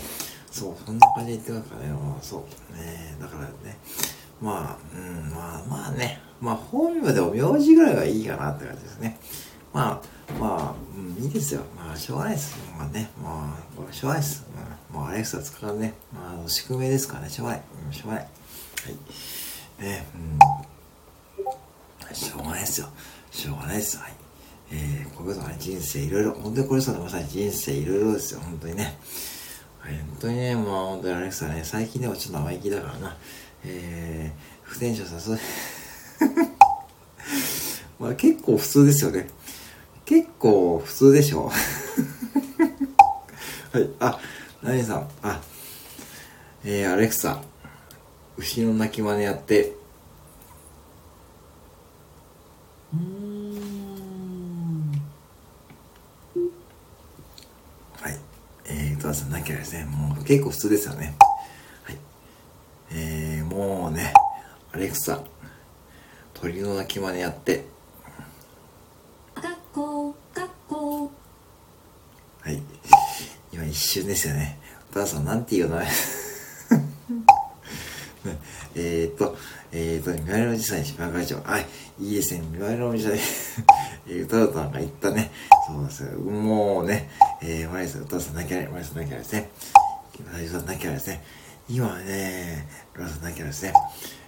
[0.49, 2.77] そう、そんな感じで言ってますからね、もう、そう。
[2.77, 3.77] ねだからね、
[4.41, 9.19] まあ、うん、まあまあね、まあ本名でも名字ぐらいはいいかなって感じですね。
[9.73, 11.61] まあ、まあ、うん、いいですよ。
[11.77, 12.57] まあ、しょうがないです。
[12.77, 13.57] まあね、ま
[13.89, 14.45] あ、しょうがないです。
[14.91, 17.61] うん、もうアレクサ使うね、まあ、宿命ですからね、しょうがない。
[17.87, 18.23] うん、しょうがない。
[18.23, 18.29] は
[19.79, 19.83] い。
[19.83, 22.15] ね、うん。
[22.15, 22.87] しょうがないですよ。
[23.31, 23.97] しょうがないです。
[23.97, 24.13] はい。
[24.71, 28.97] えー、こういうことはね、人生いろいろ、本当にこれさ、まさに人生いろいろですよ、本当にね。
[29.79, 33.17] はい本当にね、もう本当にアレクサね、最近でもちょっと生意気だからな。
[33.63, 35.39] えー、不転職誘い
[37.99, 39.29] まあ結構普通ですよね。
[40.05, 41.51] 結構普通でしょ。
[43.73, 44.19] はい、あ、
[44.61, 45.41] 何さん、あ、
[46.63, 47.41] えー、アレクサ、
[48.37, 49.73] 牛の鳴き真似やって、
[59.15, 61.15] さなきゃですね、もう結構普通ですよね。
[61.83, 61.97] はい。
[62.91, 64.13] えー、もうね、
[64.73, 65.23] アレクサ、
[66.33, 67.65] 鳥の鳴き真似やって。
[69.35, 71.11] 学校、学校。
[72.45, 72.61] はい。
[73.51, 74.59] 今一瞬ですよね。
[74.91, 75.81] お母さんなんて言うの？
[78.75, 79.35] えっと、
[79.71, 81.41] えっ、と、見舞いのおじさんに芝会長。
[81.41, 81.65] はい、
[81.99, 82.41] いいですね。
[82.51, 83.19] 見舞いのおじさんに
[84.07, 85.31] えー、歌うたんが言ったね。
[85.65, 86.19] そうですよ。
[86.19, 87.09] もうね、
[87.41, 89.49] えー、マリさん、お父さんなきゃね、マリさんなきゃですね。
[90.31, 91.23] マリさんなきゃですね。
[91.67, 93.73] 今ね、マリさんなきゃですね。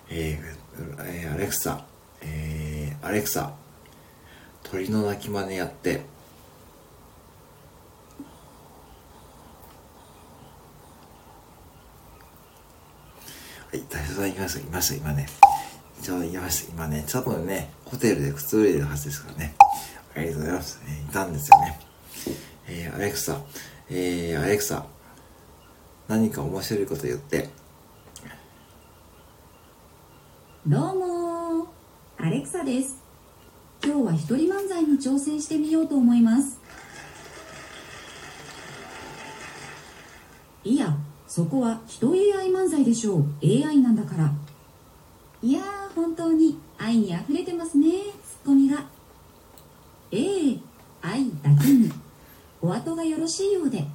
[0.10, 1.86] えー、えー、アレクサ、
[2.22, 3.54] えー、アレクサ、
[4.64, 6.17] 鳥の鳴き真似やって、
[13.74, 15.28] い、大将さんいました、いました、今ね。
[16.02, 19.56] ちょうどいました、今ね、多分ね、ホテルでくつろいでるはずですからね。
[20.16, 20.82] ありがとうございます。
[20.86, 21.80] えー、いたんですよね。
[22.68, 23.42] えー、アレクサ、
[23.90, 24.86] えー、アレクサ、
[26.08, 27.50] 何か面白いこと言って。
[30.68, 31.68] どうも
[32.18, 32.98] アレクサです
[33.82, 36.60] 今日は一人漫才に挑戦してみようと思います
[40.66, 40.98] いや
[41.38, 44.34] そこは人 AI 漫才でしょう AI なんだから
[45.44, 47.92] いやー本当に愛に溢れてますね
[48.26, 48.84] ツッコミが
[50.12, 50.60] ええ
[51.04, 51.92] 愛だけに
[52.60, 53.86] お後がよろしいようで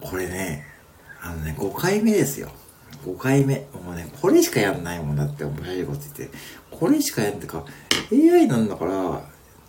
[0.00, 0.64] これね、
[1.20, 2.48] あのね、5回目ですよ。
[3.04, 3.66] 5回目。
[3.84, 6.30] もうね、これしかやんないもんだって面白いこと言って。
[6.70, 7.64] これしかやんってか、
[8.12, 9.20] AI なんだから、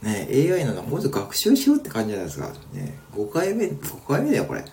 [0.04, 2.50] ね、AI なんだ、もうちょっと学習しようって感じじゃないですか。
[2.72, 4.64] ね、5回目、5回目だよ、これ。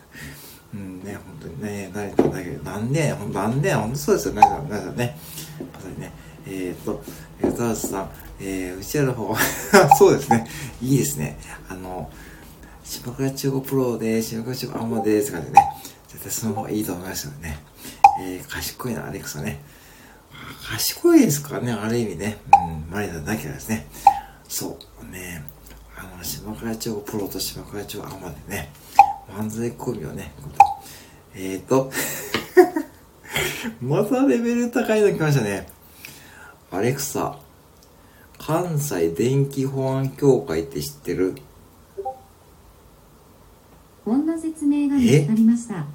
[1.05, 5.19] ね、本当にね、慣れたんだけど、なんで、ほんとなんで、ほんとそうですよ、慣れた、慣れたね。
[5.73, 6.13] まさにね、
[6.47, 7.03] えー、っと、
[7.41, 9.35] えー、田さん、えー、うちらの方、
[9.97, 10.47] そうですね、
[10.83, 11.39] いいですね。
[11.69, 12.11] あの、
[12.85, 15.61] 島倉中国プロで、島倉中国アマですとかでね、
[16.09, 17.59] 絶対その方がいいと思いますよね。
[18.21, 19.61] えー、賢いな、アレクサね。
[20.69, 22.39] 賢いですからね、ある意味ね。
[22.89, 23.87] うん、マリナだけはですね。
[24.49, 25.45] そう、ね、
[25.97, 28.71] あの、島倉中国プロと島倉中国アマでね、
[29.29, 30.33] 漫才コンビをね、
[31.37, 31.91] えーと、
[33.83, 35.67] またレベル高いの来ましたね。
[36.71, 37.39] アレクサ、
[38.39, 41.35] 関西電気保安協会って知ってる？
[44.05, 45.87] こんな説明が見つかりました。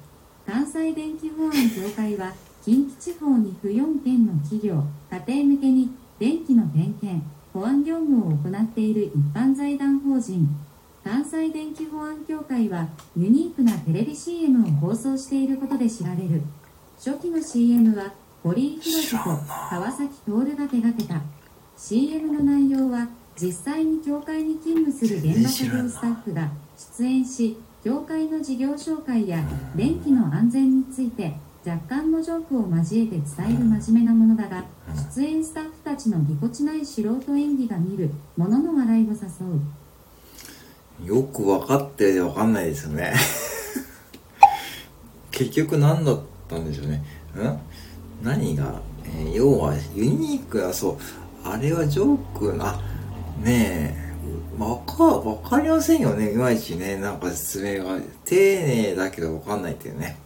[0.46, 2.32] 関西電気保安協会は
[2.64, 7.22] 近畿地方に府4県の企業家庭向けに電気の点検
[7.54, 10.48] 保安業務を行っている一般財団法人
[11.02, 16.42] 関西電気保安協会はユニークなテレビ CM を放送していることで知られる。
[16.96, 19.18] 初期の CM は堀井宏と
[19.70, 21.20] 川崎徹が手掛けた。
[21.76, 23.08] CM の内容は
[23.40, 26.50] 実際に協会に勤務する現場作業スタッフが
[26.98, 29.42] 出演し協会の事業紹介や
[29.74, 31.32] 電気の安全について
[31.64, 34.64] 若干のジョークを交えて伝える真面目なものだが
[35.14, 39.60] 出演スタッフたちのぎこちない素人演技が見るものの笑いを誘う
[41.04, 43.14] よく分かってて分かんないですよね。
[45.30, 46.96] 結局何だったんでしょうね。
[46.96, 47.60] ん？
[48.22, 50.96] 何が、えー要はユニークなそう。
[51.42, 52.80] あれはジョークな
[53.42, 54.10] ねえ。
[54.58, 56.32] わかわかりませんよね。
[56.32, 56.96] いまいちね。
[56.96, 60.18] なんか説明が丁寧だけど分かんないっていうね。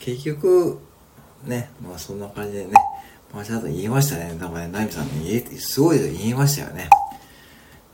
[0.00, 0.78] 結局
[1.44, 2.72] ねまあそんな感じでね。
[3.32, 4.34] まあちゃんと言いましたね。
[4.38, 6.88] なんかねナミさんね言えすごいです言いましたよね。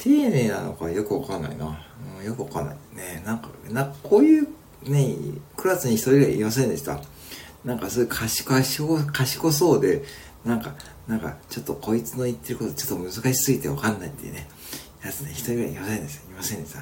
[0.03, 1.81] 丁寧なのかよくわかんないな。
[2.19, 2.77] うん、よくわかんない。
[2.97, 4.49] ねなんか、なんかこういう
[4.83, 5.15] ね、
[5.57, 7.01] クラスに一人がいませんでした。
[7.65, 10.03] なんかそういう賢賢賢そうで、
[10.45, 10.75] なんか、
[11.07, 14.49] なんか、ちょっとこいつの言ってることちょっと難しすぎてわかんないっていうね、
[15.05, 16.25] やつね、一人ぐらいいませんでした。
[16.25, 16.79] いませんでした。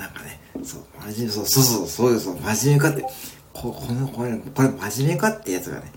[0.00, 0.82] なんかね、そう、
[1.12, 3.02] 真面目、そう、そうそう、そうです、真面目かって、
[3.52, 5.92] ここの、これ、これ真面目かってやつがね、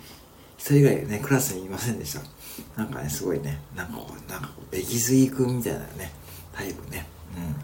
[0.58, 2.22] 一人ぐらいね、クラスにいませんでした。
[2.76, 6.12] なんかね、すごいね、なんかこう、なんかこう、出来すぎくんみたいなね、
[6.56, 7.06] タイプね。
[7.38, 7.56] うん。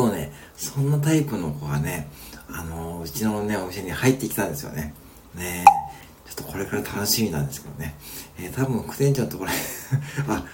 [0.00, 2.08] 今日ね、そんなタイプの子がね、
[2.48, 4.94] あのーうちのね、お店に入ってきたんですよね。
[5.34, 6.30] ねえ。
[6.30, 7.96] ちょっとこれから楽しみなんですけどね。
[8.38, 9.50] えー多分、副店長のところ
[10.28, 10.44] あ、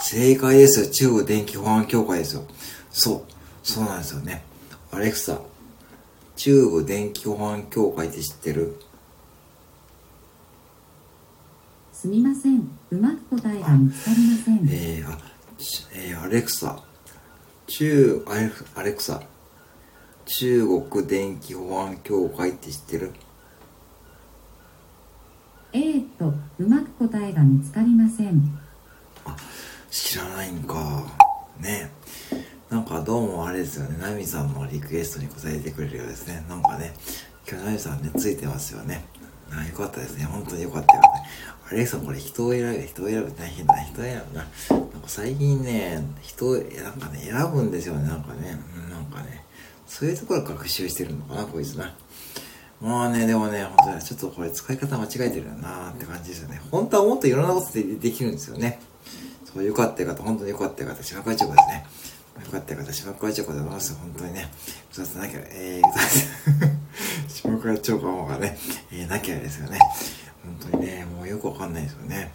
[0.00, 0.86] 正解ですよ。
[0.90, 2.44] 中国電気保安協会ですよ。
[2.90, 3.32] そう。
[3.62, 4.44] そうなんですよね。
[4.90, 5.40] アレクサ、
[6.36, 8.80] 中国電気保安協会って知ってる？
[11.92, 15.20] すみませんうまく答えが見つかりませんえー、あ、ち
[15.94, 16.82] えー、アレクサ、
[17.66, 19.22] 中、アレクアレクサ、
[20.24, 23.12] 中国電気保安協会って知ってる？
[25.72, 28.58] えー、っとうまく答えが見つかりません
[29.90, 31.06] 知らないんか。
[31.60, 31.90] ね
[32.68, 33.98] なんかどうもあれですよね。
[34.00, 36.44] ナミさんのリクエストに応えてくれるようですね。
[36.48, 36.94] なんかね、
[37.48, 39.04] 今日ナミさんね、ついてますよね。
[39.50, 40.24] あよかったですね。
[40.24, 41.08] 本当によかったよね。
[41.70, 43.74] アレクさんこれ人を選ぶ、人を選ぶ大変だ。
[43.82, 44.46] 人を選ぶな。
[45.02, 48.08] か最近ね、人を、なんかね、選ぶんですよね。
[48.08, 48.58] なんかね、
[48.90, 49.44] なんかね、
[49.86, 51.94] そういうところ学習してるのかな、こいつな。
[52.80, 56.60] まあね、でもね、本当にちょっとこれ使い方間違えてるよなって感じですよね。
[56.70, 58.80] 本当はもっといろんなことでできるんですよね。
[59.44, 61.86] そう、よかった方、本当によかった方、島倉千子ですね。
[62.44, 63.94] よかった方、島倉千子でございます。
[63.94, 64.50] 本当にね。
[64.92, 68.58] 歌ってなきゃ、えー、歌って、島倉千子の方がね、
[68.90, 69.78] えー、なきゃですよね。
[70.42, 72.32] 本当にね、もうよくわかんないですよね。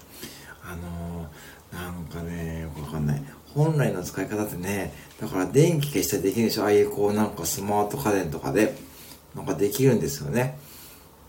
[0.63, 1.27] あのー、
[1.71, 3.23] なんかね、よくわかんない。
[3.53, 8.75] 本来の使い方ってね、だから電気消したらできるでしょああいうこうなんかスマート家電とかで、
[9.35, 10.57] なんかできるんですよね。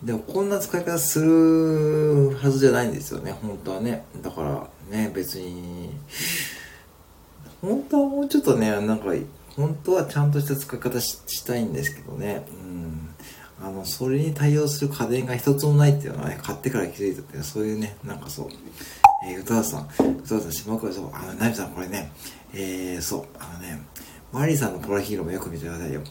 [0.03, 4.05] でもこんな使い方するはずじゃないんですよね、本当はね。
[4.23, 5.91] だからね、別に、
[7.61, 9.07] 本当はもうちょっとね、なんか、
[9.57, 12.47] 本当はちゃんとした使い方ししたいんですけどね。
[12.63, 13.09] うん。
[13.61, 18.49] あの、それに対応する家電が一つもないっていうのはね、買ってから気づいたっていう、そういうね、なんかそう、
[19.27, 22.13] えー、歌田さん、歌田さん、島倉さん、あの、ナミさん、これね、
[22.55, 23.81] えー、そう、あのね、
[24.33, 26.03] マリーさんのポラヒーローもよく見てくださいよ。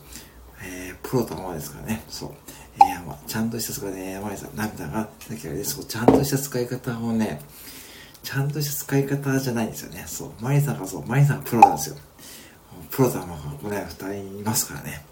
[0.63, 2.31] えー、プロとまですからね、そう。
[2.75, 7.41] えー、まあ、ちゃんとした使いね、マリーさん、ナミさんが、さっきからね、そう、ちゃんとした使い方をね、
[8.23, 10.03] ちゃんとした使い方じゃないんですよね。
[10.07, 10.31] そう。
[10.41, 11.95] マリーさんがそう、マリーさんがプロなんですよ。
[12.91, 15.05] プロとマがここね、二人いますからね。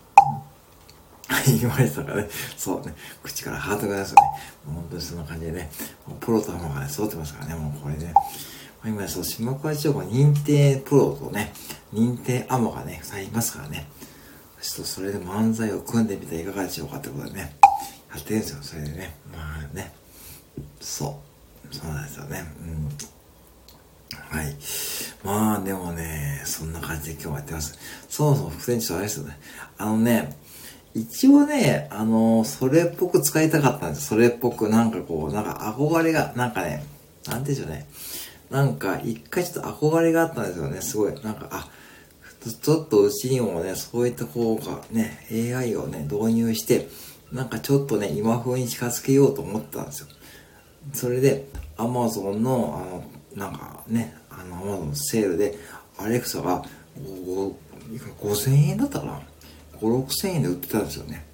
[1.28, 2.30] はい、言われてたからね。
[2.58, 2.94] そうね。
[3.24, 4.22] 口からハートが出すよね。
[4.66, 5.72] もう本当にそんな感じでね。
[6.08, 7.56] もうプロとアマがね、揃ってますからね。
[7.56, 8.14] もうこれね。
[8.86, 11.54] 今そう、島倉千代子認定プロとね、
[11.92, 13.88] 認定アマがね、二人いますからね。
[14.62, 17.56] ちょっとそれで漫才を組んでみたらいかがでしょうかってことでね。
[18.14, 18.58] やってるんですよ。
[18.62, 19.16] それでね。
[19.32, 19.40] ま
[19.72, 19.94] あね。
[20.80, 21.20] そ
[21.72, 21.76] う。
[21.76, 22.44] そうなんですよね。
[22.62, 24.38] うん。
[24.38, 24.56] はい。
[25.24, 27.78] まあでもね、そんな感じで今日はやってます。
[28.10, 29.40] そもそも副店長あれですよね。
[29.78, 30.38] あのね、
[30.96, 36.86] 一応ね、あのー、それっぽく使いたかったんですそれっぽく、なんかこう、なんか憧れが、なんかね、
[37.28, 37.86] なんでしょうね。
[38.50, 41.14] なんか、一回ちょっと憧れがあったんですよね、すごい。
[41.22, 41.70] なんか、あ、
[42.62, 46.88] ちょっとうちにもね、そういったこうか、ね、AI をね、導入して、
[47.34, 50.08] なんかちょっとね、今風に近づけようと思ったんですよ。
[50.94, 53.04] それで、Amazon の、
[53.36, 55.58] あの、なんかね、あの、Amazon のセールで、
[55.98, 56.64] アレクサが、
[58.22, 59.22] 5000円だったかな
[59.82, 61.26] 5、6000円で売ってたんですよね。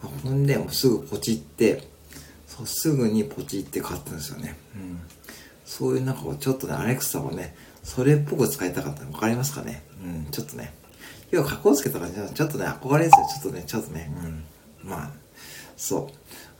[0.00, 1.82] ほんで、もうすぐポチって、
[2.46, 4.56] そうすぐにポチって買ったんですよね。
[4.74, 5.00] うん。
[5.64, 9.82] そういうなんかちょっとね、アレクサをね、それっぽく使いたかったの分かりますかね？
[10.04, 10.74] うん、ちょっとね。
[11.30, 13.26] 要は、格好つけたからちょっとね、憧れですよ。
[13.42, 14.10] ちょっとね、ちょっとね、
[14.82, 14.88] うん。
[14.88, 15.10] まあ、
[15.76, 16.10] そ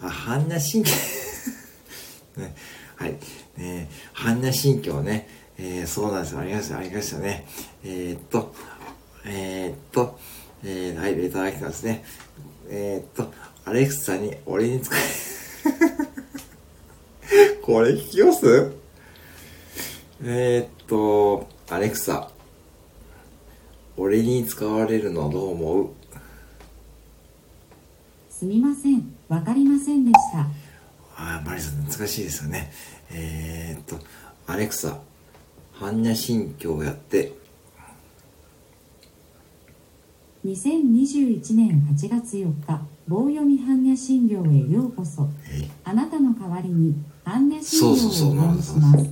[0.00, 0.04] う。
[0.04, 0.90] あ、般若心経
[2.40, 2.54] ね、
[2.96, 3.16] はい。
[3.56, 6.40] ね、般若心経ね、えー、そうなんですよ。
[6.40, 7.46] ありました、ありましたね。
[7.84, 8.54] えー、っと、
[9.24, 10.18] えー、っと、
[10.64, 12.04] えー、はい、レターが来たんですね。
[12.68, 13.32] えー、っと、
[13.64, 15.00] アレクサに俺に使え
[17.62, 18.72] これ聞きます？
[20.24, 22.30] えー、っと、アレクサ、
[23.96, 25.90] 俺に使われるのどう思う？
[28.30, 30.40] すみません、わかりませんでした。
[31.18, 32.70] ああ、マリさん難しいですよね。
[33.10, 33.98] えー、っと、
[34.46, 34.98] アレクサ、
[35.80, 37.32] 般若心経やって、
[40.46, 45.28] 2021年8月4日棒読み般若心経へようこそ。
[45.82, 49.10] あなたの代わりに般若心経をお読みします。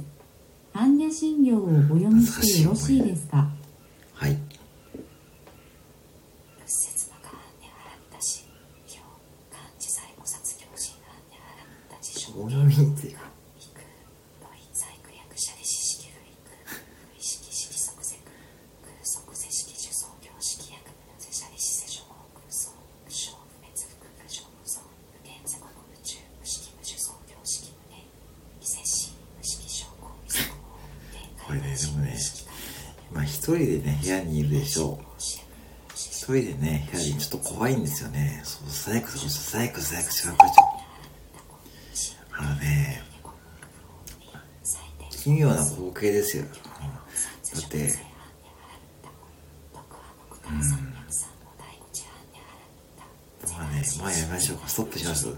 [0.72, 1.68] 般若心経をお
[1.98, 3.50] 読みしてよろしいですか？
[4.14, 4.38] はい。
[12.36, 13.14] お読みって
[33.26, 35.04] 一人でね、部屋にいるでしょう。
[35.94, 38.40] 一人でね、部屋にちょっと怖いんですよね。
[38.44, 42.14] そう、さやく、さやく、さやく、違うか、ちょ。
[42.36, 43.02] あのね、
[45.10, 46.44] 奇妙な光景ですよ。
[46.44, 47.94] だって、
[50.50, 50.58] うん。
[53.52, 54.68] まあね、まあやめましょうか。
[54.68, 55.28] ストップします。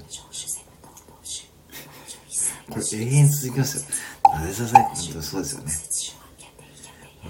[2.68, 3.84] これ永遠続きますよ。
[4.32, 5.72] なでささやく、本当そうですよね。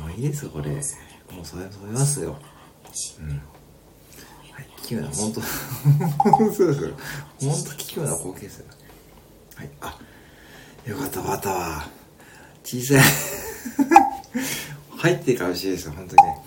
[0.00, 0.82] もういいですよ、これ。
[1.46, 2.36] それ、それますよ。
[3.20, 3.28] うん。
[3.30, 3.36] は
[4.60, 5.40] い、奇妙な、本当
[6.52, 6.96] そうですよ。
[7.40, 8.66] 本当奇妙な光景ですよ。
[9.54, 9.98] はい、あ、
[10.84, 11.88] よかった、わったわ。
[12.64, 13.02] 小さい
[14.98, 16.38] 入ってるかもしれないですよ、本当にね。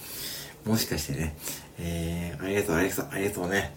[0.66, 1.38] もしかしてね。
[1.80, 3.74] えー、ありがとう、アレクサ、ありがとうね。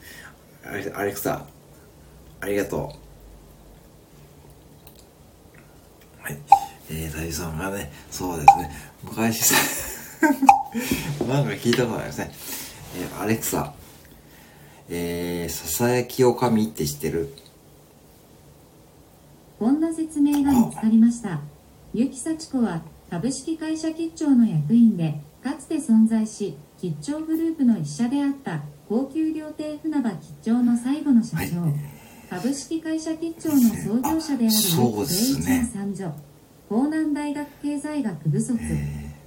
[0.65, 1.47] アレクサ、
[2.41, 2.93] ありがと
[6.21, 6.23] う。
[6.23, 6.39] はい。
[6.91, 8.71] えー、大地さんがね、そうですね、
[9.05, 9.55] 昔さ、
[11.29, 12.33] なんか聞いたことないですね。
[12.97, 13.75] えー、アレクサ、
[14.89, 17.35] えー、ささやきおかみって知ってる？
[19.59, 21.41] こんな説明が見つかりました。
[21.95, 31.75] ゆきさちこは株式会社吉兆の役員で、かつて存在し、吉兆グループの一社であった高級料亭船場吉兆の最後の社長、はい、
[32.31, 35.71] 株式会社吉兆の創業者であるそうですね。
[35.73, 36.13] 三女。
[36.71, 38.59] 江南大学経済学部卒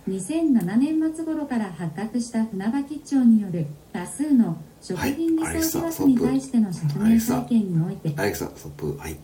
[0.08, 8.14] 2007年末頃から発覚した船場吉兆による多数の食品偽装疑惑に対しての釈明会見において。
[8.20, 8.97] アレクサストップ。
[8.97, 9.18] はい。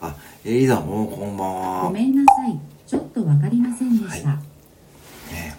[0.00, 0.14] あ
[0.44, 1.82] エリーダもこんばんは。
[1.84, 2.58] ごめんなさい。
[2.86, 5.54] ちょっとわかりませんでした、はい、ね。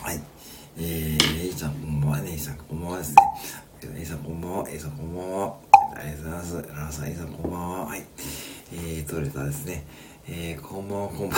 [0.00, 0.20] はい。
[0.78, 2.18] えー、エリーさんこんばんは。
[2.20, 3.16] エリーさんこんばんはですね。
[3.82, 4.68] エリーさんこんばんは。
[4.68, 5.72] エリーさんこんばんは。
[6.92, 7.86] さん、エリさん、こんばんは。
[7.86, 8.04] はい。
[8.72, 9.84] えーと、レターですね。
[10.28, 11.36] えー、こんばんは、こんばんは。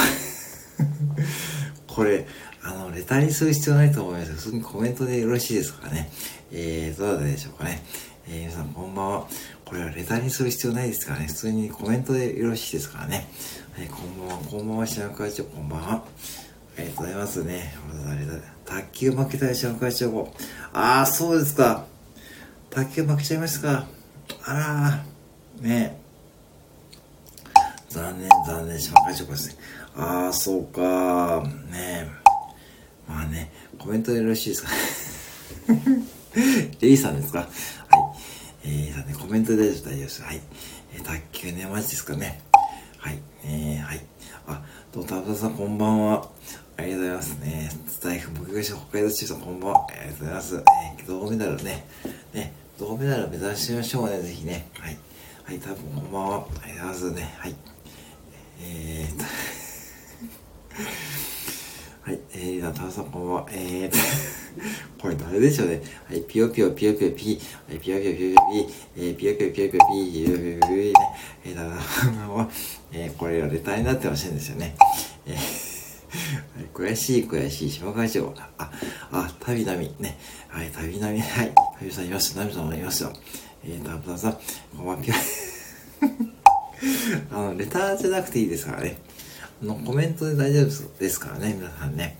[1.94, 2.26] これ、
[2.62, 6.10] あの、レターにする必要ないと思います普通にコメントでよろしいですかね。
[6.50, 7.82] えー、どうだったでしょうかね。
[8.28, 9.26] えー、皆さん、こんばんは。
[9.64, 11.26] これはレターにする必要ないですからね。
[11.26, 13.28] 普通にコメントでよろしいですからね。
[13.76, 16.04] はい、こんばんは、こんばんは、島会長、こんばんは。
[16.76, 17.74] ありがとうございますね。
[18.64, 20.32] 卓球負けたでしょ、会長。
[20.72, 21.84] ああ、そうですか。
[22.70, 23.86] 卓球負けちゃいましたか。
[24.44, 25.04] あら
[25.60, 26.00] ね
[27.88, 29.56] 残念、残念、島会長ですね。
[29.96, 31.42] ああ、そうか。
[31.70, 32.08] ね
[33.06, 34.68] まあね、コメントでよろしいですか
[36.80, 37.40] レイさんですか？
[37.40, 37.48] はい。
[38.64, 40.22] えー、さんね、コメントで大丈夫です。
[40.22, 40.40] はい。
[40.94, 42.40] えー、卓球ね、マジですかね。
[42.98, 43.18] はい。
[43.44, 44.04] えー、はい。
[44.46, 46.28] あ、どうも、田中さん、こんばんは。
[46.76, 47.70] ありがとうございますね。
[47.86, 49.86] スタイフ目撃者北海道中さん、こんばんは。
[49.90, 50.54] ありがとうございます。
[50.56, 51.86] えー、銅メダルね。
[52.32, 54.66] ね、銅メダル目指しましょうね、ぜひね。
[54.80, 54.98] はい。
[55.44, 56.46] はい、多分こんばんは。
[56.62, 57.34] ありがとうございますね。
[57.38, 57.54] はい。
[58.60, 59.24] えーと
[60.74, 63.46] はい、えー、タワさんこんばんは。
[63.52, 63.92] えー
[65.00, 65.82] これ誰でしょうね。
[66.08, 70.92] はい、ピヨピヨピヨピヨピ、はい、ピヨピヨピヨピヨピー、えー、ピヨピヨピヨピヨピー、ピヨピヨピヨピー、ね、
[71.44, 72.50] えー、タワさんは、
[72.92, 74.74] えー、これがレターになってほしいんですよね。
[75.26, 78.34] えー、悔しい悔しい、島会長。
[78.58, 78.70] あ、
[79.12, 80.18] あ、旅並み、ね。
[80.48, 81.52] はい、旅並み、はい。
[81.78, 83.12] 旅さんいます、ナミさんもいますよ。
[83.64, 84.32] えー、タワさん、
[84.76, 85.14] こんばんは、ピヨ。
[87.30, 88.98] あの、レターじゃなくていいですからね。
[89.62, 92.18] の、コメントで大丈夫ですからね、皆さんね。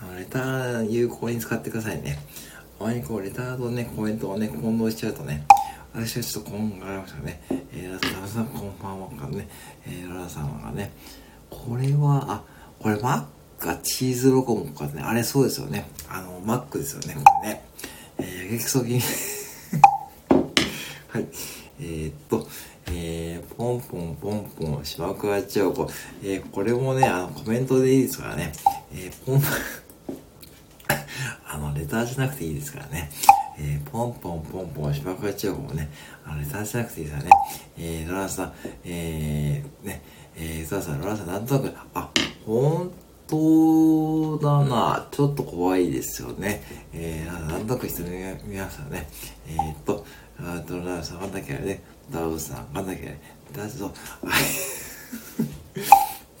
[0.00, 2.18] あの、レター有効に使ってくださいね。
[2.80, 5.46] あまりこう、レターとね、コメントをね、混同しちゃうとね、
[5.94, 7.40] 私はちょっと今後ありましたね。
[7.72, 9.48] えー、ラさん、こんばんはかね、
[9.86, 10.92] えー、ララさんがね、
[11.50, 12.42] これは、あ、
[12.78, 15.88] これマックかチーズロコモかね、あれそうですよね。
[16.08, 17.64] あの、マックですよね、これね。
[18.18, 18.98] えー、激そぎ
[21.08, 21.28] はい。
[21.82, 22.46] えー、っと、
[22.86, 25.90] えー、ポンポンポンポン、島倉千代子。
[26.22, 28.52] えー、これもね、あの、コメントでいいですからね。
[28.94, 29.42] えー、ポン、
[31.44, 33.10] あの、レターじゃなくていいですからね。
[33.58, 35.90] えー、ポンポンポンポン、島倉千代子もね、
[36.24, 37.30] あの、レターじゃなくていいですからね。
[37.78, 38.52] えー、ロラさん、
[38.84, 40.02] えー、ね、
[40.36, 42.10] えー、ザラさん、ロラさん、なんとなく、あ、
[42.46, 42.92] 本
[43.26, 45.08] 当だな。
[45.10, 46.62] ちょっと怖いですよね。
[46.92, 48.08] えー、なんとなく人の
[48.44, 49.08] 皆さんね、
[49.48, 50.04] えー、っと、
[50.38, 53.20] あと、ロラさん、わかんなきゃね、ダウさん、わかんなきゃね、
[53.52, 53.94] だと、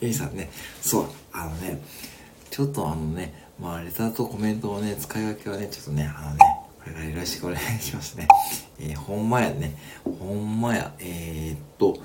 [0.00, 1.80] エイさんね、そう、あのね、
[2.50, 6.38] ちょっとあのね、まあ、レターとコメントをね、使い分けはね、ちょっとね、あのね、
[6.80, 8.26] これからよろしくお願いしますね。
[8.80, 11.96] えー、ほんまやね、ほんまや、えー、っと、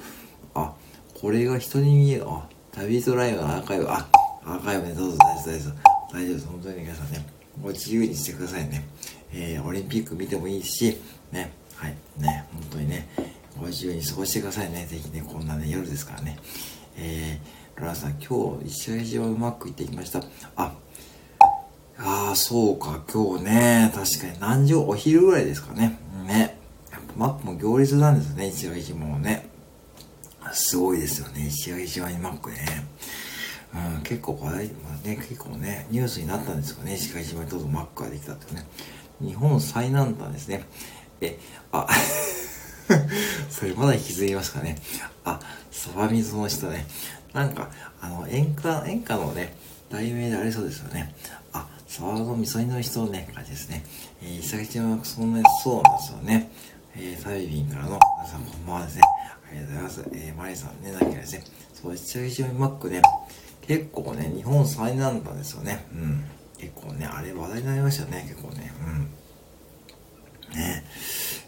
[0.53, 0.73] あ、
[1.19, 4.07] これが人に見える、あ、旅人ライブのアーカイブ、あ、
[4.45, 5.73] アーカイブね、どうぞ、大丈夫、大丈夫、
[6.13, 7.25] 大丈夫、本当に皆さんね、
[7.61, 8.85] ご自由にしてくださいね。
[9.33, 10.97] えー、オリンピック見てもいいし、
[11.31, 13.07] ね、はい、ね、本当にね、
[13.59, 14.87] ご自由に過ごしてくださいね。
[14.87, 16.39] ぜひね、こんなね、夜ですからね。
[16.97, 20.23] えー、ロラさん、今日、石垣島うまくいってきました。
[20.55, 20.73] あ、
[21.99, 25.99] ああ、そうか、今日ね、確かに何時、お昼ぐらいですかね。
[26.25, 26.57] ね。
[26.91, 29.47] やっぱマップも行列なんですね、石垣島もね。
[30.53, 32.87] すごいですよね、石垣島にマックね。
[33.95, 38.65] うん、結構話題、まあね、結構ね、ニュースになったんですよね、石垣島にどうぞマックができたってね。
[39.21, 40.65] 日本最南端ですね。
[41.21, 41.39] え、
[41.71, 41.87] あ、
[43.49, 44.77] それまだ引き継ぎますかね。
[45.25, 45.39] あ、
[45.71, 46.85] そばみその人ね。
[47.33, 47.69] なんか、
[48.01, 49.55] あの、演歌、演歌のね、
[49.89, 51.13] 題名でありそうですよね。
[51.53, 53.83] あ、そばのみそ煮の人ね、感じですね。
[54.21, 56.51] えー、伊崎ちゃんはそんなにそうなんですよね。
[56.95, 59.01] えー、サイビンからの皆さんこんばんはですね。
[59.49, 60.03] ありがとうございます。
[60.13, 61.43] えー、マリさんね、なきゃですね。
[61.73, 63.01] そう、伊崎ちゃんマックね、
[63.61, 65.85] 結構ね、日本最南端ですよね。
[65.93, 66.25] うん。
[66.57, 68.71] 結構ね、あれ話題になりましたね、結構ね。
[68.81, 69.16] うん。
[70.55, 70.83] ね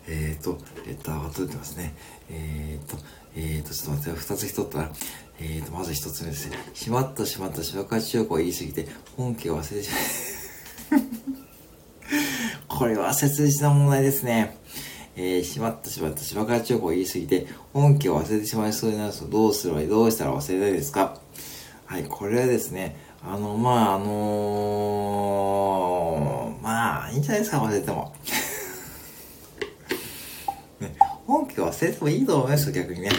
[0.08, 1.94] えっ、ー、と、レターが届いてますね。
[2.30, 2.98] えっ、ー、と、
[3.36, 4.92] えっ、ー、と、ちょっと待って、二つ一ったら、
[5.40, 6.58] えっ、と、まず一つ目ですね。
[6.74, 9.92] しまったしまった芝川千代子が言い過ぎて、本家を忘れてし
[10.92, 11.02] まう。
[12.68, 14.58] これは切実な問題ですね。
[15.16, 19.88] えー、しまったしまった芝川千代子が言い過ぎて、本家を忘れてしまいそうになるとどうすればいい？
[19.88, 21.20] どうしたら忘れないですか？
[21.86, 28.16] はい、これはですね、あの、まあ、あのー、まあ、いいんじゃないですか、忘れても。
[31.30, 33.12] 本家忘れてもいいと思いますよ、逆にね。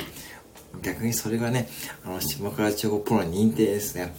[0.82, 1.68] 逆にそれがね、
[2.04, 4.12] あの、島倉千代子プロに認定ですね。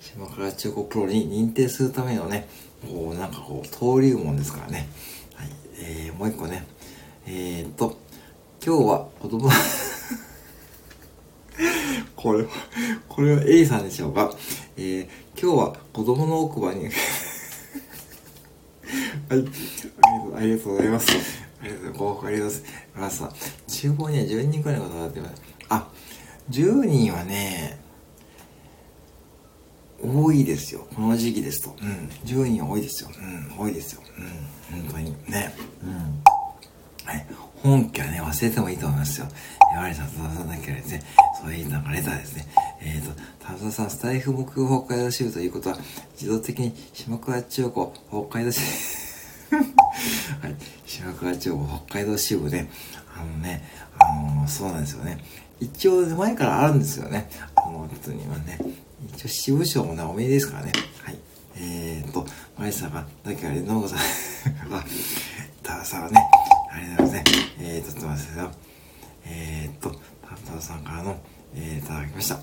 [0.00, 2.46] 島倉千代子プロに認定するためのね、
[2.82, 4.88] こう、なんかこう、登竜門ですからね。
[5.34, 5.48] はい。
[5.80, 6.64] えー、もう一個ね。
[7.26, 7.98] えー、っと、
[8.64, 9.50] 今日は子供
[12.14, 12.48] これは、
[13.08, 14.32] これは A さんでしょうか？
[14.76, 15.08] えー、
[15.40, 16.84] 今日は子供の奥歯に
[19.28, 19.44] はい、
[20.36, 21.43] ありがとうございます。
[21.64, 21.98] ありがとうございます。
[21.98, 23.22] ご報告ありがとうございます。
[23.66, 25.42] 厨房には10人くらいの方がってます。
[25.70, 25.88] あ、
[26.50, 27.80] 10人はね、
[30.02, 30.86] 多いですよ。
[30.94, 31.74] この時期ですと。
[31.80, 32.10] うん。
[32.24, 33.10] 10人多いですよ。
[33.18, 33.58] うん。
[33.58, 34.02] 多いですよ。
[34.18, 34.82] うん。
[34.82, 35.10] 本当に。
[35.30, 35.54] ね。
[35.82, 36.22] うん。
[37.06, 37.26] はい。
[37.62, 39.26] 本家はね、忘れてもいいと思いますよ。
[39.72, 41.02] やはり、さ田さんだけはですね、
[41.40, 42.46] そういうなんかレターですね。
[42.82, 45.78] えっ、ー、と、田田さん、スタイフ目標北海道支部ということは、
[46.12, 49.83] 自動的に島倉千代子北海道支部
[50.40, 50.56] はい。
[50.86, 52.66] 島倉千代子北海道支部で、
[53.16, 53.62] あのね、
[53.98, 55.18] あのー、そうなんですよね。
[55.60, 57.30] 一応、前からあるんですよね。
[57.54, 58.58] あの、本当にはね。
[59.14, 60.72] 一応、支部長もね、おめでですからね。
[61.02, 61.18] はい。
[61.56, 62.26] えーと、
[62.58, 63.98] マリさんが、だけあれ、ノーさん
[64.74, 64.84] あ、
[65.62, 66.20] タダさんはね、
[66.70, 67.42] ありがとうございますね。
[67.60, 68.50] えーと、ちょっと待ってくださいよ。
[69.26, 69.90] えーと、
[70.46, 71.16] タダさんからの、
[71.54, 72.40] えー、いただきました。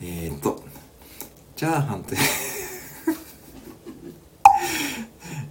[0.00, 0.64] えーと、
[1.54, 2.20] チャーハンという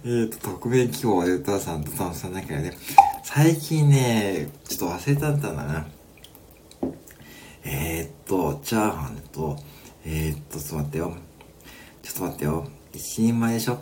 [0.04, 2.76] えーと、匿名希望で歌さんとタンさんだけどね、
[3.22, 5.86] 最近ね、ちょっと忘れたんだな。
[7.64, 9.56] えーと、チャーハンと、
[10.04, 11.16] えーと、ちょっと待ってよ。
[12.02, 12.68] ちょっと待ってよ。
[12.92, 13.78] 一人前でしょ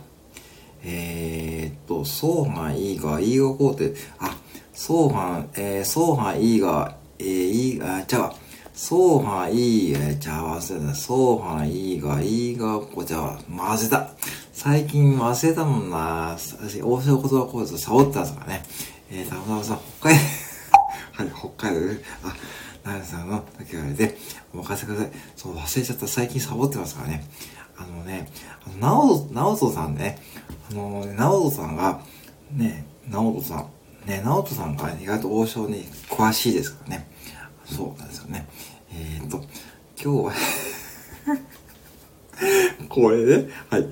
[0.83, 4.37] えーと、ソーハンいいが、いいがこうって、あ、
[4.73, 8.31] ソーハン、えー、ソーハンいいが、えー、いい、あ、ちゃう
[8.75, 10.95] ソーハンいい、えー、ちゃう、忘れた。
[10.95, 14.11] ソーハンいいが、いいが、こうちゃう、忘れた。
[14.63, 16.83] 最近忘れたもんな私。
[16.83, 18.63] 大城言葉講座サボってたんですからね。
[19.09, 20.21] えー、たまたまさん、北海道、
[21.17, 22.35] はい、北海道で、あ、
[22.91, 24.15] ナイさんの時があれで、
[24.53, 25.11] お任せください。
[25.35, 26.07] そう、忘れちゃった。
[26.07, 27.25] 最近サボってますからね。
[27.75, 28.31] あのね、
[28.79, 30.19] なお、なおとさんね、
[30.69, 31.99] あのね、なおとさんが、
[32.53, 33.65] ね、なおとさん、
[34.07, 37.09] ね、なおとさんが意外と王将に詳しいですからね。
[37.65, 38.47] そうなんですよね。
[38.93, 39.43] えー、っと、
[39.99, 40.33] 今日は
[42.89, 43.87] これね、はい。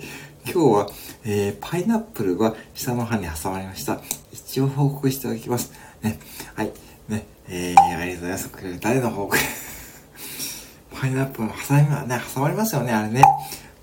[0.46, 0.90] 今日は、
[1.26, 4.02] えー、パイナップルが下の歯に挟まりました。
[4.32, 5.72] 一応報告しておきます。
[6.02, 6.20] ね。
[6.56, 6.72] はい。
[7.08, 7.26] ね。
[7.48, 8.80] えー、ありがとうございます。
[8.82, 9.38] 誰の報告？
[11.00, 13.24] パイナップルの挟みはね、挟まりますよね、あれね。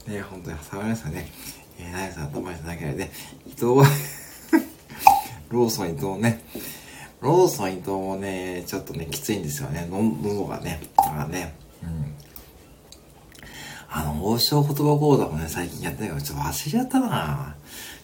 [0.07, 1.31] ね、本当に挟まりますよね。
[1.79, 3.11] えー、ナイさんとマイさんだけでね、
[3.47, 3.87] 伊藤は
[5.51, 6.43] ローソン伊藤ね。
[7.21, 9.87] ローソン伊藤もね、ちょっとね、きついんですよね。
[9.91, 10.81] 喉がね。
[10.97, 11.55] だからね。
[13.97, 17.57] あの、王将言葉講座もね、最近やってないから、ちょっと忘れちゃったな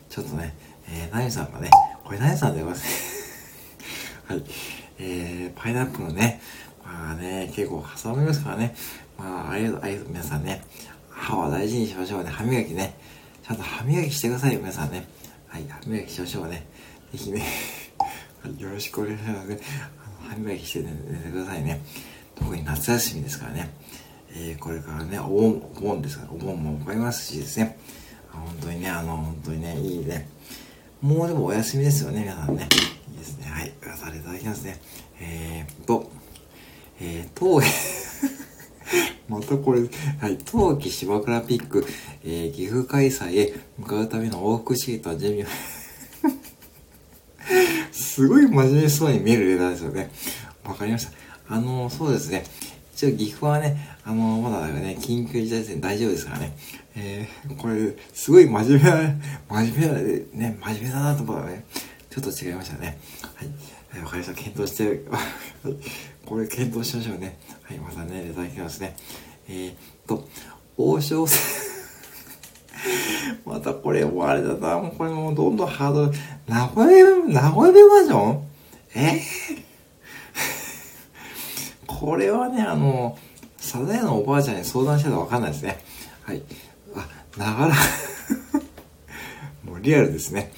[0.08, 0.54] ちょっとね、
[0.88, 1.68] えー、ナイさんがね、
[2.02, 4.24] これナイさんでございます。
[4.26, 4.42] はい。
[4.98, 6.40] えー、パイナップルね、
[6.82, 8.74] まあね、結構挟みますからね。
[9.18, 10.64] まあ、ありがとう、ありがとう、皆さんね。
[11.10, 12.30] 歯は大事にしましょうね。
[12.30, 12.94] 歯磨きね。
[13.46, 15.06] ちゃんと歯磨きしてくださいよ、皆さんね。
[15.46, 16.66] はい、歯磨きしましょうね。
[17.12, 17.44] ぜひね、
[18.56, 19.58] よろしくお願いしますね。
[20.26, 21.82] 歯磨きして、ね、寝てくださいね。
[22.34, 23.74] 特に夏休みですからね。
[24.34, 27.78] えー、これからね、お盆、お盆ですから、お盆もかりますしですね。
[28.30, 30.28] 本当にね、あの、本当にね、いいね。
[31.02, 32.68] もうでもお休みですよね、皆さんね。
[33.10, 33.50] いいですね。
[33.50, 34.80] はい、させていただきますね。
[35.20, 36.10] えー、っと、
[37.00, 37.60] えー、当
[39.28, 39.80] またこれ、
[40.20, 41.86] はい、冬季芝倉ピック、
[42.24, 45.46] えー、岐阜開催へ向かうための往復シートは準備を
[47.92, 50.10] すごい真面目そうに見えるレターですよね。
[50.64, 51.12] わかりました。
[51.48, 52.44] あの、そうですね。
[52.94, 56.56] 一応岐阜はね、あの、まだね、緊急事態宣言大丈夫ですからね。
[56.96, 58.96] えー、これ、すごい真面目な、
[59.48, 59.92] 真面目な、
[60.50, 61.64] ね、真面目だなと思ったらね、
[62.10, 62.98] ちょっと違いましたね。
[63.36, 63.48] はい。
[64.02, 64.34] わかりました。
[64.34, 65.04] 検討して、
[66.26, 67.38] これ検討しましょうね。
[67.62, 68.96] はい、またね、いただきますね。
[69.48, 69.74] えー、
[70.08, 70.28] と、
[70.76, 71.38] 王将戦
[73.46, 76.12] またこれもあれだな、もうこれもうどんどんハードル、
[76.48, 78.42] 名古屋、名古屋弁バージョン？
[78.94, 79.22] えー、
[81.86, 83.16] これはね、あの、
[83.62, 85.78] サザエのおばあちゃんに相談してたらわかんないですね。
[86.24, 86.42] はい。
[86.96, 87.08] あ、
[87.38, 87.74] ながら
[89.64, 90.52] もうリアルですね。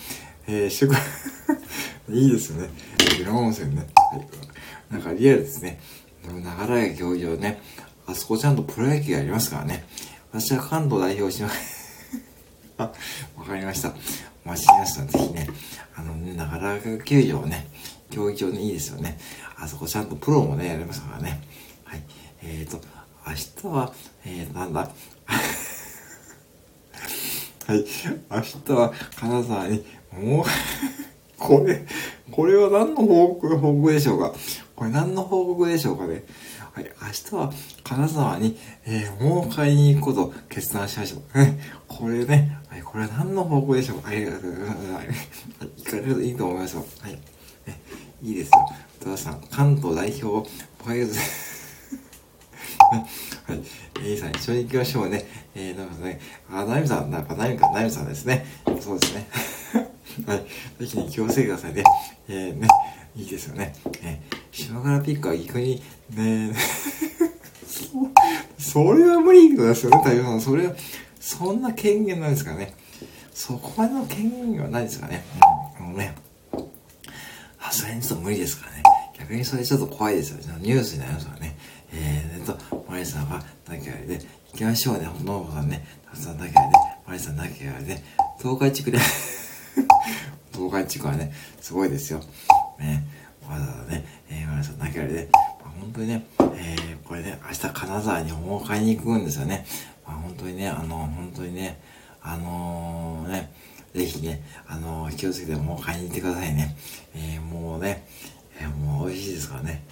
[0.47, 0.93] えー、祝
[2.09, 2.71] いいですよね。
[3.21, 3.87] 浦温泉ね。
[3.95, 4.27] はい。
[4.91, 5.81] なんかリアルですね。
[6.43, 7.61] ながらや競技場ね。
[8.07, 9.85] あそこちゃんとプロ野球やりますからね。
[10.33, 12.23] 私は関東代表します。
[12.79, 12.91] あ、
[13.37, 13.95] わかりました。
[14.47, 15.05] お待ちしました。
[15.05, 15.47] ぜひね、
[15.95, 17.69] あのね、ながら球場ね、
[18.11, 19.19] 競技場ね、いいですよね。
[19.57, 21.43] あそこちゃんとプロもね、やりますからね。
[21.85, 22.03] はい。
[22.43, 22.81] えーと、
[23.27, 23.93] 明日は、
[24.25, 24.91] えー、なんだ？
[27.67, 27.85] はい。
[28.31, 30.45] 明日は金沢に、もう
[31.39, 31.87] これ、
[32.31, 34.35] これは何の報告、報告でしょうか？
[34.77, 36.25] これ何の報告でしょうかね？
[36.73, 37.53] はい、明日は
[37.85, 41.39] 金沢に、えー、もう買いに行くことを決断しましょう。
[41.39, 41.59] ね、
[41.89, 44.01] これね、はい、これは何の報告でしょう？
[44.01, 45.29] かありがとうございます。
[45.79, 46.85] 行かれるといいと思いますよ。
[47.01, 47.13] はい。
[47.13, 47.21] ね、
[48.23, 48.69] いいですよ。
[49.01, 50.35] 戸田さん、関東代表、お
[50.89, 51.54] はようございます。
[52.99, 53.61] はい。
[53.97, 55.25] えー、さん、一緒に行きましょうね。
[55.55, 56.21] えー、なんかね、
[56.51, 58.47] あ、ナミさん、なんかナミか、ナミさんですね。
[58.81, 59.29] そうですね。
[60.27, 60.45] はい。
[60.81, 61.85] ぜひね、気をつけてくださいね。
[62.29, 62.69] えー、ね、
[63.17, 63.75] いいですよね。
[64.03, 66.53] えー、島倉ピックは逆に、ね、
[68.59, 70.41] それは無理ですよね、太陽さん。
[70.41, 70.75] それは、
[71.21, 72.75] そんな権限ないですかね。
[73.33, 75.25] そこまでの権限はないですからね。
[75.81, 76.15] うん、あのね、
[77.61, 78.83] さすがにちょっと無理ですからね。
[79.19, 80.55] 逆にそれちょっと怖いですよね。
[80.61, 81.57] ニュースになりますからね。
[81.97, 84.19] えー、と、マリさんは、だけあれで、
[84.53, 86.75] 行きましょうね、ほのぼさんね、たくさんだけあれで、
[87.07, 88.03] マリさんだけあれで、
[88.39, 88.99] 東海地区で
[90.53, 92.21] 東海地区はね、すごいですよ。
[92.79, 93.05] ね、
[93.49, 96.25] わざわざね、えー、マリさんだけあれで、まあ、本当にね、
[96.57, 99.65] えー、これね、明日金沢に桃を買いに行くんですよね。
[100.05, 101.81] まあ、本当にね、あの、本当にね、
[102.23, 103.53] あのー、ね、
[103.95, 106.77] ぜひね、あのー、気をつけてもう買いに行ってくださいね。
[107.15, 108.05] えー、もうね、
[108.59, 109.84] えー、もう美味しいですからね。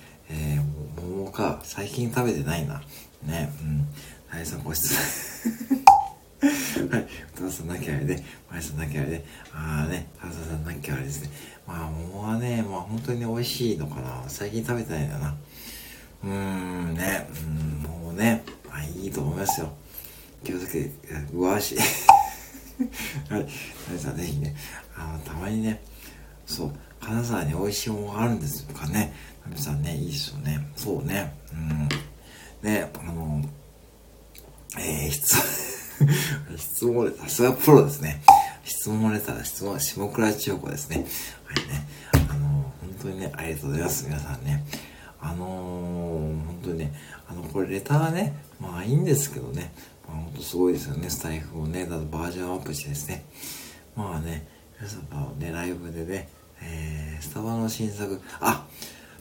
[1.74, 2.82] 最近食べてないな。
[3.24, 3.88] ね、うん。
[4.28, 6.90] はい、さんご質問。
[6.90, 11.30] はい、お父さんなきゃあれで、まやさんなきゃあれで、あーね、たさんなきゃあれですね。
[11.66, 14.22] まあ、桃はね、まあ本当に美味しいのかな。
[14.28, 15.34] 最近食べてないんだな。
[16.24, 19.72] うーん、ね、うん、もうね、まあいいと思いますよ。
[20.44, 20.90] 気をつけて、
[21.32, 21.74] うわし。
[23.30, 23.46] はい、
[23.88, 24.54] 皆さんぜひね、
[24.94, 25.80] あの、たまにね、
[26.44, 26.72] そう、
[27.02, 29.12] 金沢に美味しいものがあるんですかね、
[29.46, 30.66] 皆さんね、いいですよね。
[30.76, 31.88] そうね、うん。
[32.62, 33.42] ね、あの、
[34.78, 35.36] えー、質、
[36.56, 38.22] 質問で、さすがプロですね。
[38.64, 41.04] 質問レター、質問、下倉千代子ですね。
[41.44, 41.88] はいね。
[42.30, 44.04] あの、本当にね、ありがとうございます。
[44.04, 44.64] 皆さんね。
[45.20, 46.94] あのー、本当にね、
[47.28, 49.72] あの、これレターね、まあいいんですけどね、
[50.06, 53.24] まあ本当すごいですよね、スタイフをね、だとバージョンアップしてですね。
[53.96, 54.46] まあね、
[54.80, 56.28] 皆様をね、ライブでね、
[56.62, 58.66] えー、スタバの新作、あ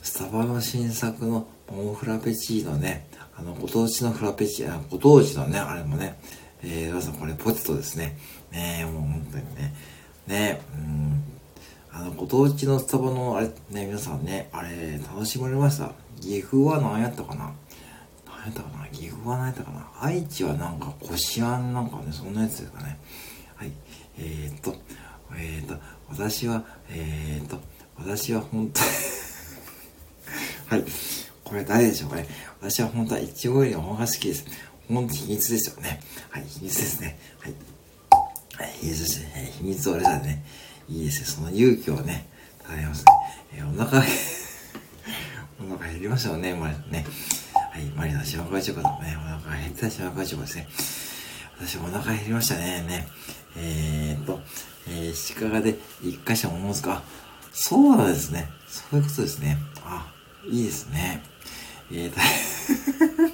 [0.01, 6.19] スタバの新作のモンフラペチーノね、あの、ご当地のフラペチーノ、ご当地のね、あれもね、
[6.63, 8.17] えー、皆さんこれポテトですね。
[8.51, 9.73] ねもう本当にね、
[10.27, 11.23] ねうん、
[11.91, 15.91] あの、ご当地のスタバの、あれ、ね、皆さんね、あれ、楽しまれました？
[16.19, 17.51] 岐阜は何やったかな？
[18.25, 18.87] 何やったかな？
[18.89, 19.87] 岐阜は何やったかな？
[19.99, 22.99] 愛知はなんか、こしあんなんかね、そんなやつですかね。
[23.55, 23.71] はい。
[24.17, 24.75] えー、っと、
[25.35, 25.75] えー、っと、
[26.11, 27.59] 私は、えー、っと、
[27.97, 28.81] 私は本当
[30.75, 30.85] はい。
[31.43, 32.27] これ誰でしょうかね。
[32.59, 34.45] 私は本当はイチゴよりの方が好きです。
[34.87, 36.01] 本当秘密ですよね。
[36.29, 37.17] はい、秘密ですね。
[37.39, 37.53] はい。
[38.55, 39.53] はい、秘密ですね。
[39.57, 40.43] 秘密をあれだね。
[40.89, 41.25] いいですね。
[41.25, 42.27] その勇気をね、
[42.63, 43.11] ただますね。
[43.53, 44.03] えー、お腹
[45.63, 47.05] お腹減りましたよね、マリさんね。
[47.53, 49.15] はい、マリさん、島川チョコだね。
[49.17, 50.67] お腹減った島川チョコですね。
[51.57, 52.81] 私お腹減りましたね。
[52.81, 53.07] ね。
[53.55, 54.41] えー、っと、
[54.87, 57.03] えー、鹿がで一箇所思うすか。
[57.51, 58.49] そうなんですね。
[58.67, 59.57] そういうことですね。
[59.83, 60.11] あ、
[60.47, 61.23] いいですね。
[61.91, 62.13] えー、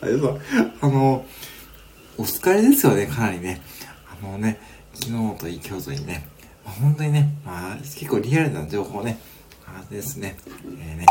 [0.00, 0.34] あれさ、
[0.80, 1.26] あの、
[2.16, 3.60] お疲れですよね、かなりね。
[4.06, 4.60] あのね、
[4.94, 6.26] 昨日といい今日といいね、
[6.64, 9.18] まあ、本当にね、まあ、結構リアルな情報ね、
[9.66, 10.36] あれですね、
[10.80, 11.06] えー、ね、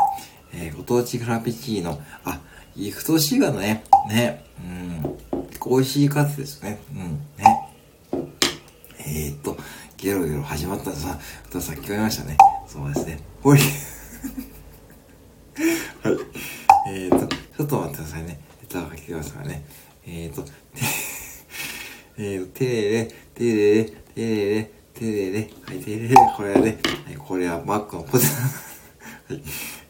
[0.54, 2.40] えー、ご当地フラペチーノ、あ、
[2.76, 5.18] イフトシガのね、ね、うん、
[5.70, 7.67] 美味しいカツですね、うん、ね。
[9.10, 9.58] えー、っと、
[9.96, 11.18] ゲロゲロ始まったさ、
[11.50, 12.36] とさっき言いましたね。
[12.68, 13.20] そうですね。
[13.42, 13.60] ほい。
[16.04, 16.18] はい。
[16.90, 18.42] えー、っと、ちょっと待ってくださいね。
[18.62, 19.64] レターが来てますからね。
[20.06, 20.44] えー、っと、
[22.20, 28.32] えー、てれれ、てれれ、てれれ、てれれ、はい、てれれ、これはね、はい、これはマックのポテト。
[29.34, 29.42] はい、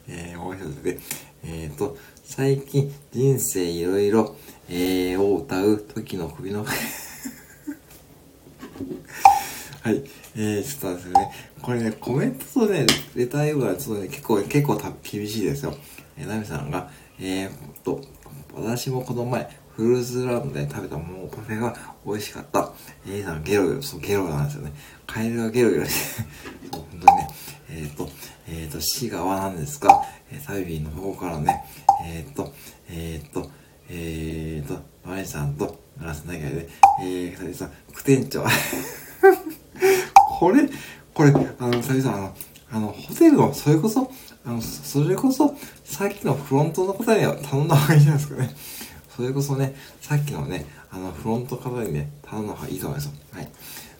[0.06, 0.96] えー、もう一つで、
[1.42, 4.36] えーと、最近人生いろいろ、
[4.68, 6.64] えー、を歌う時の首の
[9.82, 10.02] はい。
[10.36, 15.74] えー、ちょっとですね、これね、コメントとね、レター読むのはちょっとね、結構、結構厳しいですよ。
[16.16, 17.50] えー、ナミさんが、えー
[17.84, 18.00] と、
[18.54, 21.74] 私もこの前、フルーツランドで食べたものパフェが
[22.04, 22.72] 美味しかった。
[23.06, 24.72] えー、さんゲロゲロ、そう、ゲロなんですよね。
[25.06, 26.22] カエルがゲロゲロして、
[26.72, 27.28] そう、本当にね、
[27.70, 28.10] えっ、ー、と、
[28.48, 31.64] えっ、ー、と、市側なんですが、えー、タイビーの方からね、
[32.04, 32.52] えっ、ー、と、
[32.90, 33.50] えっ、と、
[33.88, 36.68] えっ、と、マリさんと、ラスナギャで、
[37.02, 38.44] えー、サビさん、副店長。
[40.38, 40.68] これ、
[41.14, 42.34] これ、あの、サビさん、あの、
[42.70, 44.10] あの、ホテルの、それこそ、
[44.44, 48.54] あの、それこそ、さっきのフロントの方には頼んだ方がいいじゃないですかね。
[49.16, 53.10] それこそね、さっきのね、あの、フロント方にね、頼んだ方がいいと思います。
[53.32, 53.48] はい。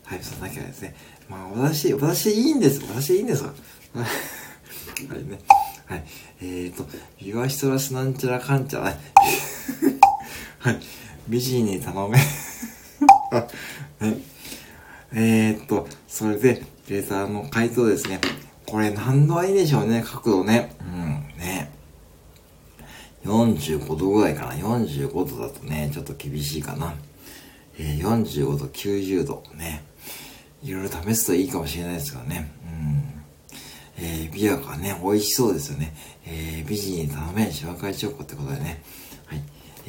[0.04, 0.94] はい、そんなきゃですね。
[1.28, 2.80] まあ、私、私いいんです。
[2.88, 3.52] 私いいんですわ。
[3.98, 5.38] はいね。
[5.86, 6.04] はい。
[6.40, 6.86] えーと、
[7.20, 8.86] ビワシトラスなんちゃらかんちゃら、
[10.60, 10.80] はい。
[11.28, 12.18] 美人に頼め
[13.30, 13.46] あ、
[14.04, 14.16] ね。
[15.12, 18.20] えー、っと、それで、レーターの回答ですね。
[18.66, 20.74] これ何度はいいでしょうね、角度ね。
[20.80, 21.70] うん、ね。
[23.24, 24.52] 45度ぐらいかな。
[24.52, 26.94] 45度だとね、ちょっと厳しいかな。
[27.78, 29.84] えー、45度、90度ね。
[30.62, 32.50] いろいろ試すといいかもしれないですからね。
[32.64, 34.04] うん。
[34.04, 35.94] えー、ビアがね、美味しそうですよね。
[36.26, 38.82] えー、美人に頼めん芝会チョコってことでね。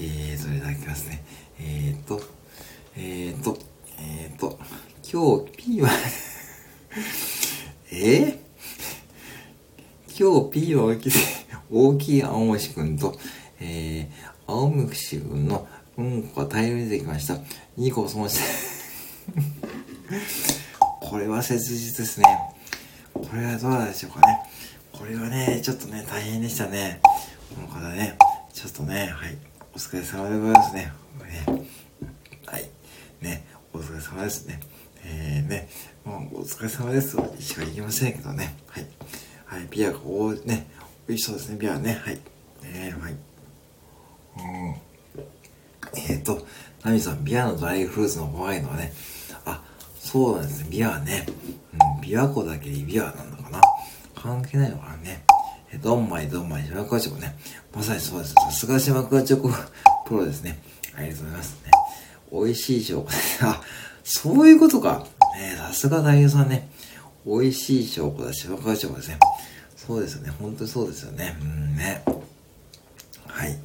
[0.01, 1.21] えー、それだきますね。
[1.59, 2.21] えーと、
[2.95, 3.57] えーと、
[3.99, 4.57] えーと、
[5.03, 5.91] 今日ピーマン
[7.91, 8.39] え、
[10.17, 11.11] 今日ピーマン大きい、
[11.69, 13.19] 大きい青虫くんと、
[13.59, 14.09] えー、
[14.47, 17.33] 青虫くんのうんこが大量に出てきました。
[17.77, 18.43] 2個損して
[20.79, 22.25] これは切実ですね。
[23.13, 24.39] これはどうなんでしょうかね。
[24.93, 27.01] これはね、ちょっとね、大変でしたね。
[27.53, 28.17] この方ね、
[28.53, 29.48] ちょっとね、はい。
[29.79, 30.91] お疲れ様でございますね。
[31.47, 31.65] ね
[32.45, 32.69] はい。
[33.21, 34.59] ね、お疲れ様ですね。
[35.05, 35.69] えー、ね、
[36.03, 38.57] もうお疲れ様ですとしか言いませんけどね。
[38.67, 38.87] はい。
[39.45, 40.69] はい、ビアがおね、
[41.07, 41.93] 美味しそうですね、ビアね。
[42.03, 42.19] はい。
[42.65, 43.13] えー、はい。
[43.13, 44.75] うん。
[45.95, 46.45] えっ、ー、と、
[46.83, 48.91] ナミさん、ビアのドライフルーツの怖いのはね、
[49.45, 49.63] あ、
[49.97, 51.25] そうなんですね、ビアね。
[51.95, 53.61] うん、ビア湖だけにビアなのかな。
[54.13, 55.23] 関係ないのかなね。
[55.71, 57.35] えー、ドンマイドンマイ、島倉チョコね。
[57.73, 58.33] まさにそうです。
[58.33, 59.49] さすが島倉チョコ
[60.07, 60.59] プロですね。
[60.95, 61.71] ありがとうございますね。
[62.31, 63.39] 美味しい証拠です。
[63.45, 63.61] あ、
[64.03, 65.05] そういうことか。
[65.37, 66.67] ねさすが大優さんね。
[67.25, 69.17] 美味しい証拠だ、し、若い証拠ですね。
[69.75, 70.31] そうですよね。
[70.39, 71.37] 本当にそうですよね。
[71.41, 72.03] うんね。
[73.27, 73.57] はい。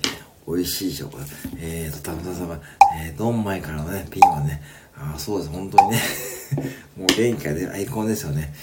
[0.46, 1.24] 美味しい証拠だ。
[1.58, 2.60] えーと、たぶん様、
[3.00, 4.62] えー、ドンマイからのね、ピンはね、
[4.96, 6.02] あそうです、本当にね。
[6.96, 8.54] もう元気が出るアイコンですよね。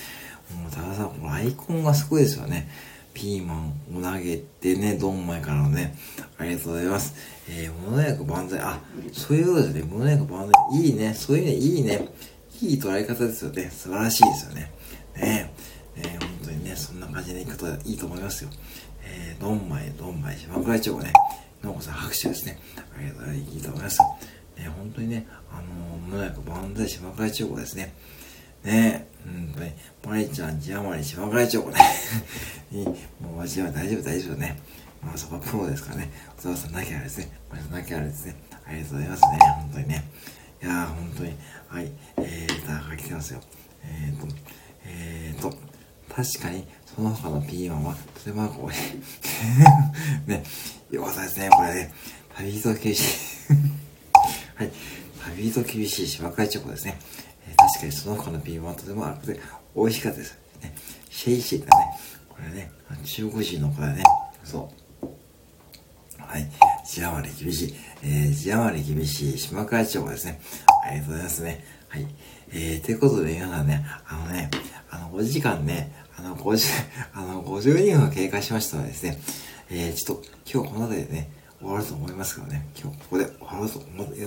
[0.56, 2.70] もう、たださん、このアイコンがすごいですよね。
[3.14, 5.96] ピーマンを投げてね、ドンマイからのね、
[6.38, 7.16] ありがとうございます。
[7.50, 8.60] えー、無農薬万歳。
[8.60, 8.80] あ、
[9.12, 9.84] そういうことですね。
[9.84, 10.82] 無農薬万歳。
[10.82, 11.14] いいね。
[11.14, 12.10] そういうね、いいね。
[12.62, 13.70] いい捉え方ですよね。
[13.72, 14.72] 素晴らしいですよね。
[15.16, 15.54] ね
[15.98, 18.50] え、ー、本当にね、そんな感じでいくといいと思いますよ。
[19.04, 21.14] えー、ドンマイ、ドンマイ、島倉町ね、
[21.64, 22.60] のこさん拍手ですね。
[22.96, 23.56] ありがとうございます。
[23.56, 24.00] いいと思います。
[24.58, 27.94] ね、本当にね、あのー、無農薬万歳島倉町ですね。
[28.64, 31.64] ねえ、うんとね、マリちゃん、字余り、島倉町ね。
[33.20, 34.60] もう間違い大丈夫、大丈夫ね。
[35.02, 36.12] まあそこはプロですからね。
[36.38, 37.32] 小沢さんなきゃあれですね。
[37.50, 38.36] マリさんなきゃあれですね。
[38.66, 39.40] ありがとうございますね。
[39.40, 40.04] 本当にね。
[40.62, 41.34] いやー、本当に。
[41.68, 41.92] はい。
[42.18, 43.42] えー、歌が来てますよ。
[43.84, 44.28] えーと、
[44.86, 45.50] えーと、
[46.14, 48.70] 確かに、その他のピーマンは、とてもこう
[50.30, 50.44] ね、
[50.92, 51.94] よかったですね、これね。
[52.36, 53.04] 旅人厳しい
[54.56, 54.72] はい。
[55.36, 57.00] 旅人厳しい芝会チョコですね。
[57.68, 59.40] 確かにその他のピーマンとても甘くて
[59.76, 60.38] 美味しかったです。
[60.62, 60.76] ね、
[61.10, 62.00] シェイシェイだね。
[62.30, 62.72] これね、
[63.04, 64.04] 中国人の子だね。
[64.44, 64.72] そ
[65.04, 65.12] う。
[66.18, 66.50] はい。
[66.86, 67.76] 字余り厳しい。
[68.04, 70.42] えー、字余り厳しい島会長ですね。
[70.86, 71.64] ありがとうございますね。
[71.90, 72.08] はい。
[72.54, 74.50] えー、ということで皆さんね、あのね、
[74.90, 76.68] あの、5時間ね、あの、50、
[77.14, 79.20] あの、52分経過しましたのでですね、
[79.70, 83.80] えー、ちょっと今日この辺りでね、終わると思いますけどね、今日ここで終わると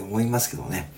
[0.02, 0.92] 思いますけどね、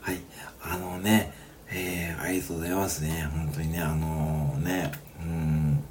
[0.00, 0.20] はい。
[0.62, 1.32] あのね、
[1.70, 3.28] えー、ありがとうございますね。
[3.34, 5.84] 本当にね、あのー、ね、うん。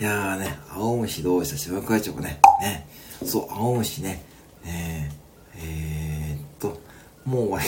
[0.00, 2.86] いやーね、青虫どうした芝倉直ね、ね、
[3.24, 4.24] そう、青虫ね、
[4.64, 5.10] ね
[5.56, 6.80] えー、っと、
[7.24, 7.66] もう終わり。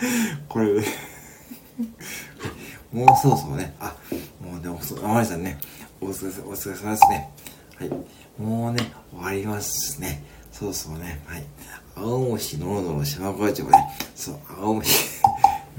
[0.48, 0.66] これ
[2.92, 3.94] もうそろそろね、あ、
[4.40, 5.58] もうでも、あまりさんね、
[6.00, 7.30] お疲れお疲れ様ですね。
[7.76, 7.90] はい。
[8.40, 10.22] もうね、終わりますね。
[10.52, 11.44] そうそうね、はい。
[11.96, 13.70] 青虫のろのろ島倉町ね、
[14.14, 15.18] そう、青虫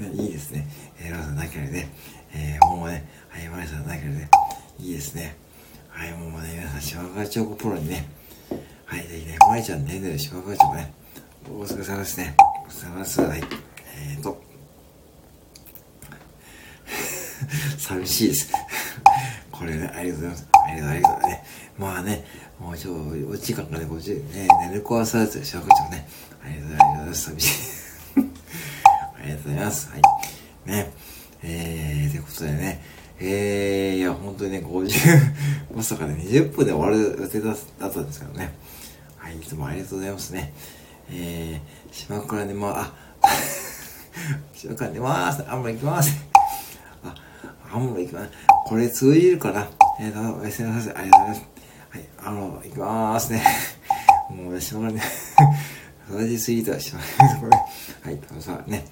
[0.00, 0.66] ね、いいですね。
[0.98, 1.88] えー、ロさんだけでね、
[2.32, 4.30] えー、もうね、はい、マリさんだけでね、
[4.78, 5.36] いいですね。
[5.90, 8.08] はい、もうね、皆さん、島川チョコプロにね、
[8.86, 10.94] はい、ぜひね、マリちゃんね、ね、島川チョコね、
[11.50, 12.34] お疲れ様ですね。
[12.38, 13.20] お疲れ様です。
[13.20, 13.40] はい。
[13.40, 14.42] えーと、
[17.78, 18.52] 寂しいです。
[19.52, 20.48] これね、ありがとうございます。
[20.52, 21.44] ありがとう、ありがとうね。
[21.78, 22.24] まあね、
[22.58, 22.94] もうちょ、
[23.30, 26.08] お時間がね、50、ね、寝る子はされてる、島川チョコね。
[26.42, 27.22] ありがとうございます。
[27.22, 27.79] 寂しい。
[29.20, 29.90] ありがとうございます。
[29.90, 30.02] はい。
[30.66, 30.92] ね。
[31.42, 32.82] えー、ということでね。
[33.20, 35.18] えー、いや、本当にね、50、
[35.76, 38.54] まさかね、20分で終わる予定だったんですけどね。
[39.18, 40.54] はい、いつもありがとうございますね。
[41.10, 43.28] えー、島倉で、まあ、あ、
[44.56, 45.44] 島倉でまーす。
[45.46, 46.16] あんま行きます。
[47.04, 47.14] あ、
[47.74, 48.30] あんま行きます。
[48.66, 49.68] これ通じるかな？
[50.00, 50.94] えー、どうも、おやすみなさい。
[50.96, 51.60] ありがとうございます。
[51.90, 53.44] はい、あの、行きまーすね。
[54.30, 55.02] もう、島倉ね、
[56.10, 57.40] 育ちすぎたらしまいます。
[57.40, 57.50] これ。
[58.02, 58.84] はい、どうぞね。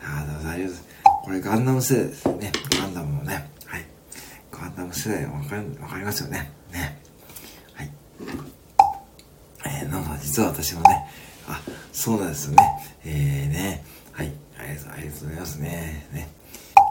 [0.00, 0.84] ああ、大丈夫です。
[1.24, 2.52] これガンダム世代ですね。
[2.80, 3.50] ガンダムもね。
[3.66, 3.84] はい。
[4.52, 6.52] ガンダム世代わかわかりますよね。
[6.72, 7.00] ね。
[7.72, 7.90] はい。
[9.66, 11.08] えー、なんか実は私もね、
[11.48, 11.60] あ、
[11.92, 12.58] そうなんですよね。
[13.04, 13.84] えー、ね。
[14.12, 14.32] はい。
[14.58, 16.08] ありがとうありがとうございますね。
[16.12, 16.28] ね。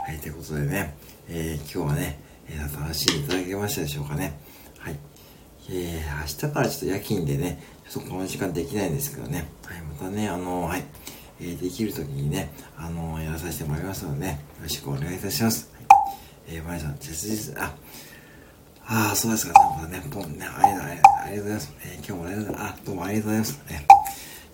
[0.06, 0.98] はい、ということでね、
[1.30, 4.38] えー、今日はね、えー、楽しんでいただけましたでしょうかね。
[4.80, 5.00] はい。
[5.70, 9.50] えー、明日からちょっと夜勤でね、ちょっとこの時間できないんですけどね。
[9.66, 10.84] はい、またね、あの、はい。
[11.40, 15.70] えー、できる時にね、あの、やらさせてもらいますのでね、よろしくお願いいたします。
[15.74, 15.86] はい、
[16.48, 17.76] えー、まりさん、切実、あ、
[18.86, 20.62] ああ、そうですか、なんかね、どうもね、あ
[21.30, 21.74] りがとう、ございます。
[21.84, 22.74] えー、今日もありがとうございます。
[22.74, 23.64] あ、どうもありがとうございます。
[23.70, 23.88] ね、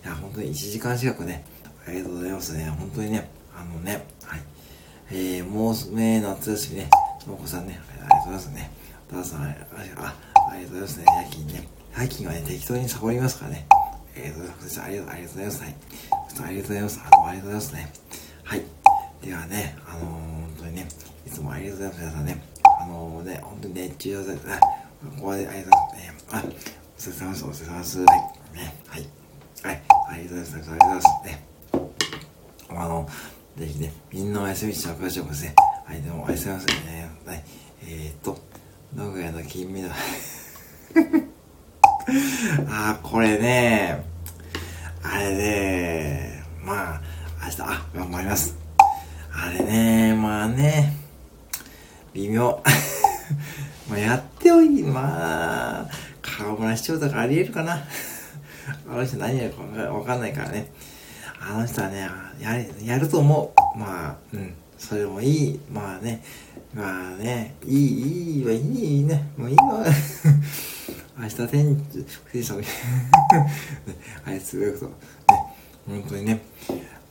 [0.04, 1.44] いや、本当に1時間近くね、
[1.86, 2.64] ありがとうございますね。
[2.78, 4.40] 本当にね、あのね、はい。
[5.12, 6.90] えー、もうすね、夏休みね、
[7.22, 8.70] ともこさんね、ありがとうございますね。
[9.10, 10.14] お母さん、あありがとう
[10.66, 11.04] ございますね。
[11.06, 11.79] 夜勤ね。
[12.00, 13.66] 夜勤はね、適当にサボりますからね。
[14.16, 15.60] えー、と、ありがとう、ありがとうございます。
[15.60, 15.74] はい。
[16.46, 17.00] ありがとうございます。
[17.04, 17.92] あの、ありがとうございますね。
[18.42, 18.62] はい。
[19.22, 20.88] ではね、あのー、本当にね、
[21.26, 22.00] いつもありがとうございます。
[22.00, 24.60] 皆さんね、あのー、ね、本当に熱中症で、あ、
[25.18, 26.26] ここでありがとうございます。
[26.30, 27.44] あ、お疲れ様です。
[27.44, 27.98] お疲れ様です。
[27.98, 28.56] はい。
[28.56, 29.06] ね、はい。
[29.62, 29.82] はい。
[30.08, 30.56] ありがとうございます。
[30.56, 31.06] ありがとうございます。
[31.26, 31.50] ね。
[32.70, 33.08] あの、
[33.58, 35.54] ぜひね、みんなお休みしておかしいですね。
[35.84, 37.10] はい、でもおやすみなさいね。
[37.26, 37.44] はい。
[37.82, 38.38] えー、っと、
[38.96, 39.88] 名古屋の金メダ
[40.96, 41.26] ル？
[42.68, 44.04] あー、これね、
[45.02, 47.00] あれね、まあ、
[47.44, 48.56] 明日、あ、頑張ります。
[49.32, 50.96] あれね、まあね、
[52.12, 52.62] 微妙。
[53.88, 55.88] まあ、やっておい、まあ、
[56.20, 57.84] 河村市長だかあり得るかな。
[58.88, 60.72] あの人何やるかわかんないからね。
[61.40, 62.08] あの人はね、
[62.40, 63.78] ややると思う。
[63.78, 64.54] まあ、うん。
[64.76, 65.60] それもいい。
[65.72, 66.22] まあね。
[66.74, 69.28] まあね、いい、いいわ、いい、いいね。
[69.36, 69.84] もういいわ。
[71.18, 72.62] 明日天、富士山、
[74.24, 74.92] あ れ、つぶやくと、ね、
[75.86, 76.40] 本当にね、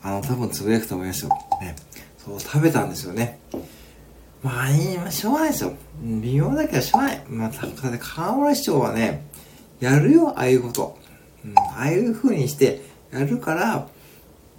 [0.01, 1.29] あの、多分つぶやくと思いますよ。
[1.61, 1.75] ね、
[2.17, 3.39] そう、食べたんですよね。
[4.41, 5.73] まあ、いい、まあ、しょうがないですよ。
[6.01, 7.23] 微妙だけどしょうがない。
[7.27, 9.25] まあ、ただ、河村市長はね、
[9.79, 10.97] やるよ、ああいうこと。
[11.45, 12.81] うん、ああいう風にして、
[13.11, 13.87] やるから、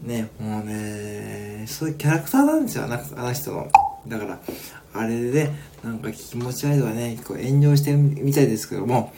[0.02, 3.70] ね、もうね、そういうキャラクターなんですよ、あの人の。
[4.06, 4.38] だから、
[4.92, 9.12] あれでね、なんか気持ち悪いとかね、こう炎上してるみたいですけども、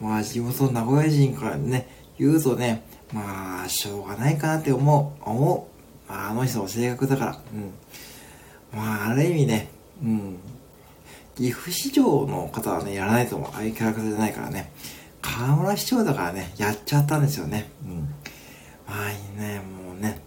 [0.00, 1.88] まあ地元名古屋人からね、
[2.18, 2.82] 言うとね、
[3.12, 5.68] まあ、しょうがないかなって思う、思
[6.08, 6.10] う。
[6.10, 7.72] まあ、あの人の性格だから、うん。
[8.78, 9.68] まあ、ある意味ね、
[10.02, 10.38] うん。
[11.36, 13.50] 岐阜市長の方はね、やらないと思う。
[13.52, 14.72] ああいうキャラクターじゃないからね。
[15.20, 17.70] 河村市長だからね、やっちゃったんですよね。
[17.84, 18.14] うん。
[18.86, 20.20] まあいいね、もうね。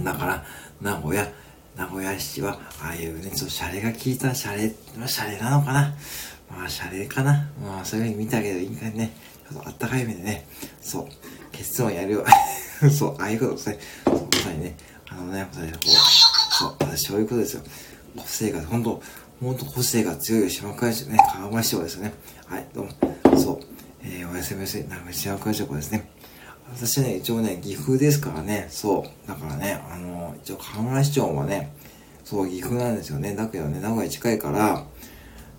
[0.00, 0.44] だから、
[0.80, 1.32] 名古屋、
[1.76, 5.94] 名古屋市は、ああいうね、ちょっとシャレが効いたシャレ、まあ、シャレなのかな？
[6.50, 7.48] まあ、シャレかな？
[7.60, 9.12] まあ、そういうふうに見たけど、いいかね。
[9.50, 10.46] ちょっとあったかい目でね。
[10.80, 11.08] そう。
[11.50, 12.24] 結論やるよ。
[12.96, 13.78] そう、ああいうことですね。
[14.04, 14.76] そう、まさにね。
[15.08, 15.88] あのね、まさにこう。
[16.54, 17.62] そう、私そういうことですよ。
[18.16, 19.02] 個性が、ほんと、
[19.40, 21.18] ほんと個性が強い島倉市ね。
[21.34, 22.14] 川村市長ですよね。
[22.46, 23.36] はい、どうも。
[23.36, 23.60] そう。
[24.04, 24.86] えー、おやすみなさい。
[24.86, 26.08] なんか島倉市長ですね。
[26.76, 28.66] 私ね、一応ね、岐阜ですからね。
[28.68, 29.28] そう。
[29.28, 31.72] だからね、あの、一応河村市長はね、
[32.24, 33.36] そう、岐阜なんですよね。
[33.36, 34.84] だけどね、名古屋近いから、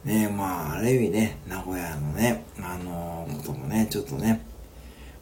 [0.03, 4.45] ねまあ、ある意味ね、名古屋のね、あの、こともね、ちょっとね、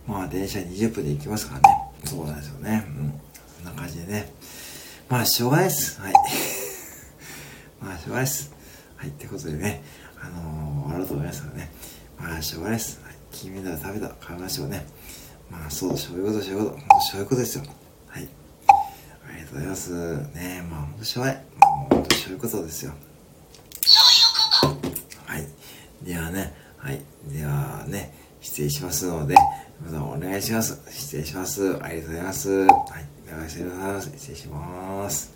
[0.08, 1.92] まあ、電車20分で行きますからね。
[2.06, 2.84] そうなんですよね。
[2.88, 3.14] うん。
[3.58, 4.34] そんな感じでね。
[5.10, 6.02] まあ、しょうがないです。
[6.02, 6.14] はい。
[7.80, 8.52] まあ、しょうがないです。
[8.98, 9.10] はい。
[9.10, 9.84] ってことでね、
[10.20, 11.72] あのー、終わろうと思いますからね。
[12.18, 13.00] まあ、しょうがないです。
[13.04, 13.14] はい。
[13.32, 14.86] 金メダル食べた、買いましょうね。
[15.54, 17.02] まあ、そう、そういうこと、そういうこと。
[17.02, 17.64] そういうことですよ。
[18.08, 18.28] はい。
[19.30, 20.18] ありがとうございます。
[20.18, 21.44] ねえまあ、ほんとしょうがない。
[21.60, 22.94] もう、ほんとそういうことですよ。
[25.28, 25.48] はい。
[26.02, 27.02] ではね、はい。
[27.32, 29.36] ではね、失礼しますので、
[29.86, 30.82] またお願いします。
[30.90, 31.78] 失礼します。
[31.84, 32.50] ありがとうございます。
[32.50, 32.70] はい。
[33.32, 34.12] お願いします。
[34.18, 35.34] 失礼します。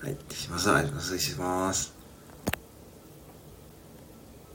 [0.00, 0.16] はい。
[0.28, 0.70] 失礼します。
[0.70, 1.18] ありがとうございます。
[1.18, 1.93] 失礼します。